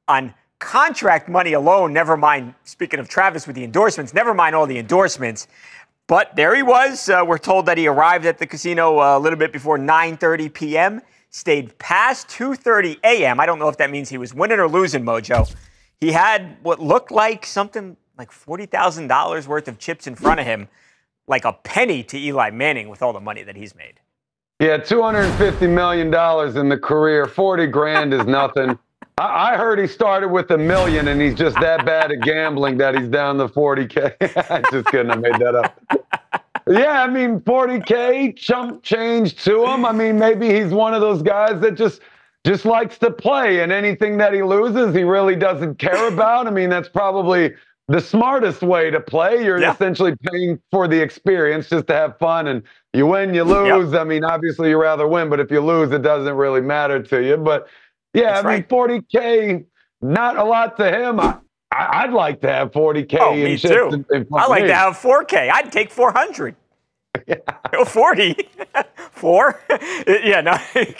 on 0.07 0.33
contract 0.61 1.29
money 1.29 1.55
alone, 1.55 1.93
never 1.93 2.17
mind, 2.17 2.55
speaking 2.63 3.01
of 3.01 3.09
Travis 3.09 3.49
with 3.49 3.57
the 3.57 3.65
endorsements, 3.65 4.15
never 4.15 4.33
mind 4.33 4.55
all 4.55 4.67
the 4.67 4.79
endorsements. 4.79 5.49
But 6.11 6.35
there 6.35 6.57
he 6.57 6.65
was. 6.65 7.09
Uh, 7.09 7.23
we're 7.25 7.39
told 7.39 7.67
that 7.67 7.79
he 7.79 7.87
arrived 7.87 8.27
at 8.27 8.39
the 8.39 8.45
casino 8.45 8.99
uh, 8.99 9.17
a 9.17 9.21
little 9.21 9.39
bit 9.39 9.53
before 9.53 9.79
9:30 9.79 10.53
p.m. 10.53 11.03
Stayed 11.31 11.79
past 11.79 12.27
2:30 12.31 12.99
a.m. 13.05 13.39
I 13.39 13.47
don't 13.47 13.61
know 13.61 13.69
if 13.69 13.77
that 13.77 13.93
means 13.93 14.09
he 14.09 14.19
was 14.19 14.35
winning 14.35 14.59
or 14.59 14.67
losing, 14.67 15.05
Mojo. 15.05 15.55
He 16.01 16.11
had 16.11 16.57
what 16.65 16.81
looked 16.81 17.13
like 17.13 17.47
something 17.47 17.97
like 18.19 18.33
forty 18.33 18.67
thousand 18.67 19.07
dollars 19.07 19.47
worth 19.47 19.69
of 19.69 19.79
chips 19.79 20.09
in 20.09 20.17
front 20.17 20.41
of 20.41 20.47
him, 20.47 20.67
like 21.29 21.45
a 21.45 21.53
penny 21.53 22.03
to 22.03 22.19
Eli 22.19 22.51
Manning 22.51 22.89
with 22.89 23.03
all 23.03 23.13
the 23.13 23.21
money 23.21 23.45
that 23.45 23.55
he's 23.55 23.77
made. 23.77 24.01
Yeah, 24.59 24.79
two 24.79 25.03
hundred 25.03 25.27
and 25.27 25.39
fifty 25.39 25.69
million 25.69 26.11
dollars 26.11 26.57
in 26.57 26.69
the 26.69 26.77
career. 26.77 27.27
Forty 27.27 27.69
grand 27.69 28.13
is 28.13 28.27
nothing. 28.27 28.77
I, 29.21 29.57
heard 29.57 29.79
he 29.79 29.87
started 29.87 30.29
with 30.29 30.51
a 30.51 30.59
million 30.59 31.09
and 31.09 31.21
he's 31.21 31.35
just 31.35 31.59
that 31.61 31.85
bad 31.85 32.11
at 32.11 32.21
gambling 32.21 32.79
that 32.79 32.99
he's 32.99 33.09
down 33.09 33.39
to 33.39 33.49
40K. 33.49 34.15
I 34.51 34.63
just 34.71 34.87
couldn't 34.87 35.11
have 35.11 35.21
made 35.21 35.35
that 35.35 35.55
up. 35.55 36.43
Yeah, 36.67 37.03
I 37.03 37.09
mean, 37.09 37.41
40K, 37.41 38.37
chump 38.37 38.83
change 38.83 39.43
to 39.45 39.65
him. 39.67 39.85
I 39.85 39.93
mean, 39.93 40.19
maybe 40.19 40.49
he's 40.49 40.73
one 40.73 40.95
of 40.95 41.01
those 41.01 41.23
guys 41.23 41.61
that 41.61 41.75
just 41.75 42.01
just 42.45 42.65
likes 42.65 42.97
to 42.99 43.11
play 43.11 43.61
and 43.61 43.71
anything 43.71 44.17
that 44.17 44.33
he 44.33 44.43
loses, 44.43 44.95
he 44.95 45.03
really 45.03 45.37
doesn't 45.37 45.79
care 45.79 46.09
about. 46.09 46.47
I 46.47 46.51
mean, 46.51 46.71
that's 46.71 46.89
probably 46.89 47.53
the 47.89 48.01
smartest 48.01 48.63
way 48.63 48.91
to 48.91 49.01
play. 49.01 49.45
You're 49.45 49.61
yeah. 49.61 49.75
essentially 49.75 50.15
paying 50.31 50.59
for 50.71 50.89
the 50.89 50.99
experience 50.99 51.69
just 51.69 51.87
to 51.89 51.93
have 51.93 52.17
fun 52.19 52.47
and 52.47 52.63
you 52.95 53.07
win, 53.07 53.35
you 53.35 53.45
lose. 53.45 53.93
Yep. 53.93 54.01
I 54.01 54.05
mean, 54.05 54.25
obviously 54.25 54.71
you 54.71 54.81
rather 54.81 55.07
win, 55.07 55.29
but 55.29 55.39
if 55.41 55.51
you 55.51 55.61
lose, 55.61 55.93
it 55.93 56.03
doesn't 56.03 56.35
really 56.35 56.61
matter 56.63 57.03
to 57.03 57.23
you. 57.23 57.37
But 57.37 57.69
yeah, 58.15 58.43
That's 58.43 58.47
I 58.47 58.55
mean, 58.57 58.63
40K, 58.65 59.65
not 60.03 60.37
a 60.37 60.45
lot 60.45 60.77
to 60.79 60.91
him. 60.91 61.21
I, 61.21 61.39
I'd 61.73 62.13
like 62.13 62.41
to 62.41 62.49
have 62.49 62.73
40K. 62.73 63.19
Oh, 63.21 63.35
me 63.35 63.57
too. 63.57 64.05
I 64.35 64.47
like 64.49 64.65
to 64.65 64.75
have 64.75 64.95
4K. 64.95 65.51
I'd 65.53 65.71
take 65.71 65.91
400. 65.91 66.57
Yeah. 67.27 67.37
40. 67.85 68.37
Four? 69.13 69.61
yeah, 70.07 70.41
no, 70.41 70.53
I 70.53 70.97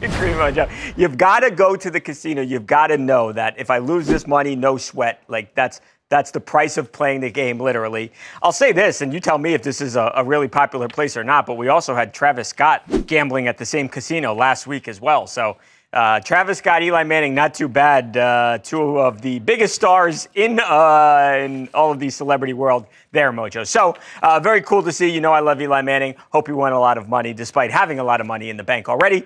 agree, 0.00 0.32
Mojo. 0.32 0.70
You've 0.96 1.18
got 1.18 1.40
to 1.40 1.50
go 1.50 1.74
to 1.74 1.90
the 1.90 2.00
casino. 2.00 2.42
You've 2.42 2.66
got 2.66 2.88
to 2.88 2.98
know 2.98 3.32
that 3.32 3.58
if 3.58 3.70
I 3.70 3.78
lose 3.78 4.06
this 4.06 4.26
money, 4.26 4.54
no 4.54 4.76
sweat. 4.76 5.22
Like 5.28 5.54
that's 5.54 5.80
That's 6.10 6.30
the 6.30 6.40
price 6.40 6.78
of 6.78 6.90
playing 6.90 7.20
the 7.20 7.30
game, 7.30 7.58
literally. 7.60 8.12
I'll 8.42 8.52
say 8.52 8.72
this, 8.72 9.02
and 9.02 9.12
you 9.12 9.20
tell 9.20 9.38
me 9.38 9.52
if 9.52 9.62
this 9.62 9.80
is 9.80 9.96
a, 9.96 10.10
a, 10.14 10.24
really 10.24 10.48
popular 10.48 10.88
place 10.88 11.16
or 11.16 11.24
not, 11.24 11.44
but 11.44 11.56
we 11.56 11.68
also 11.68 11.94
had 11.94 12.14
Travis 12.14 12.48
Scott 12.48 12.82
gambling 13.06 13.46
at 13.46 13.58
the 13.58 13.66
same 13.66 13.88
casino 13.88 14.34
last 14.34 14.66
week 14.66 14.88
as 14.88 15.00
well. 15.02 15.26
So, 15.26 15.58
uh, 15.92 16.20
Travis 16.20 16.58
Scott, 16.58 16.82
Eli 16.82 17.02
Manning, 17.04 17.34
not 17.34 17.54
too 17.54 17.68
bad. 17.68 18.16
Uh, 18.16 18.58
two 18.62 18.98
of 18.98 19.22
the 19.22 19.38
biggest 19.38 19.74
stars 19.74 20.28
in, 20.34 20.60
uh, 20.60 21.38
in 21.40 21.68
all 21.72 21.92
of 21.92 21.98
the 21.98 22.10
celebrity 22.10 22.52
world 22.52 22.86
there, 23.12 23.32
Mojo. 23.32 23.66
So, 23.66 23.96
uh, 24.22 24.38
very 24.40 24.60
cool 24.60 24.82
to 24.82 24.92
see. 24.92 25.08
You 25.08 25.20
know, 25.20 25.32
I 25.32 25.40
love 25.40 25.60
Eli 25.62 25.80
Manning. 25.82 26.14
Hope 26.30 26.48
he 26.48 26.52
won 26.52 26.72
a 26.72 26.80
lot 26.80 26.98
of 26.98 27.08
money 27.08 27.32
despite 27.32 27.70
having 27.70 27.98
a 27.98 28.04
lot 28.04 28.20
of 28.20 28.26
money 28.26 28.50
in 28.50 28.56
the 28.58 28.64
bank 28.64 28.88
already. 28.88 29.24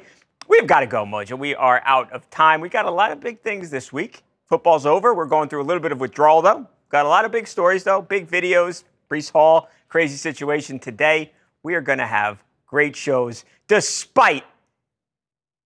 We've 0.49 0.67
got 0.67 0.81
to 0.81 0.87
go, 0.87 1.05
Mojo. 1.05 1.37
We 1.37 1.55
are 1.55 1.83
out 1.85 2.13
of 2.13 2.29
time. 2.31 2.61
We 2.61 2.69
got 2.69 2.85
a 2.85 2.91
lot 2.91 3.11
of 3.11 3.21
big 3.21 3.41
things 3.41 3.71
this 3.71 3.93
week. 3.93 4.23
Football's 4.47 4.87
over. 4.87 5.15
We're 5.15 5.27
going 5.27 5.49
through 5.49 5.63
a 5.63 5.65
little 5.65 5.83
bit 5.83 5.93
of 5.93 6.01
withdrawal, 6.01 6.43
though. 6.43 6.69
Got 6.91 7.07
a 7.07 7.09
lot 7.09 7.25
of 7.25 7.33
big 7.33 7.49
stories, 7.49 7.85
though, 7.85 8.03
big 8.03 8.29
videos. 8.29 8.85
Breece 9.11 9.33
Hall, 9.33 9.69
crazy 9.89 10.17
situation 10.17 10.79
today. 10.79 11.33
We 11.63 11.75
are 11.75 11.81
going 11.81 11.99
to 11.99 12.07
have 12.07 12.43
great 12.67 12.95
shows 12.95 13.45
despite 13.67 14.45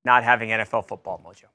not 0.07 0.25
having 0.25 0.49
NFL 0.49 0.89
football, 0.89 1.21
Mojo. 1.27 1.47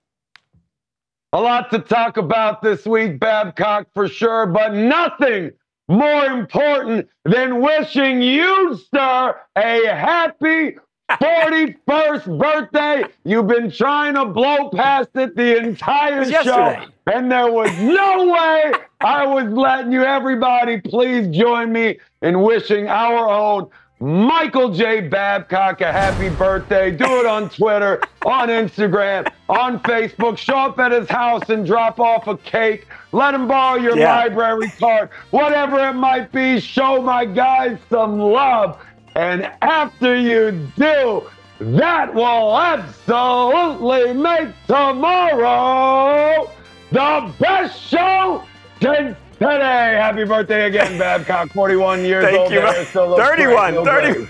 A 1.33 1.39
lot 1.41 1.71
to 1.71 1.79
talk 1.79 2.17
about 2.17 2.61
this 2.61 2.85
week, 2.85 3.17
Babcock, 3.19 3.87
for 3.93 4.09
sure, 4.09 4.45
but 4.45 4.73
nothing 4.73 5.51
more 5.87 6.25
important 6.25 7.07
than 7.23 7.61
wishing 7.61 8.21
you, 8.21 8.77
sir, 8.93 9.39
a 9.55 9.87
happy 9.87 10.75
41st 11.11 12.37
birthday. 12.37 13.03
You've 13.23 13.47
been 13.47 13.71
trying 13.71 14.15
to 14.15 14.25
blow 14.25 14.69
past 14.69 15.09
it 15.15 15.35
the 15.35 15.57
entire 15.57 16.21
it 16.21 16.43
show. 16.43 16.85
And 17.11 17.31
there 17.31 17.51
was 17.51 17.71
no 17.79 18.27
way 18.33 18.73
I 18.99 19.25
was 19.25 19.45
letting 19.45 19.93
you. 19.93 20.03
Everybody, 20.03 20.79
please 20.81 21.27
join 21.35 21.71
me 21.71 21.99
in 22.21 22.41
wishing 22.41 22.87
our 22.87 23.29
own 23.29 23.69
Michael 24.01 24.73
J. 24.73 25.01
Babcock 25.01 25.81
a 25.81 25.91
happy 25.91 26.29
birthday. 26.29 26.89
Do 26.89 27.05
it 27.19 27.27
on 27.27 27.49
Twitter, 27.49 28.01
on 28.25 28.49
Instagram, 28.49 29.31
on 29.47 29.79
Facebook. 29.81 30.39
Show 30.39 30.57
up 30.57 30.79
at 30.79 30.91
his 30.91 31.07
house 31.07 31.47
and 31.49 31.63
drop 31.67 31.99
off 31.99 32.25
a 32.27 32.35
cake. 32.37 32.87
Let 33.11 33.35
him 33.35 33.47
borrow 33.47 33.79
your 33.79 33.95
yeah. 33.95 34.15
library 34.15 34.71
card. 34.79 35.11
Whatever 35.29 35.87
it 35.87 35.93
might 35.93 36.31
be, 36.31 36.59
show 36.59 36.99
my 36.99 37.25
guys 37.25 37.77
some 37.91 38.17
love. 38.19 38.83
And 39.15 39.43
after 39.61 40.15
you 40.17 40.67
do, 40.75 41.29
that 41.59 42.11
will 42.11 42.57
absolutely 42.57 44.13
make 44.13 44.49
tomorrow 44.65 46.49
the 46.91 47.31
best 47.37 47.79
show 47.79 48.43
since 48.81 49.15
today. 49.49 49.95
Happy 49.97 50.23
birthday 50.23 50.67
again, 50.67 50.97
Babcock. 50.99 51.49
41 51.49 52.05
years 52.05 52.25
old. 52.25 52.51
Thank 52.51 52.95
old. 52.95 53.15
You, 53.17 53.17
31, 53.17 53.85
30, 53.85 54.25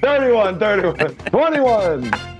31, 0.00 0.58
31, 0.58 0.58
31, 0.58 1.14
21. 1.30 2.31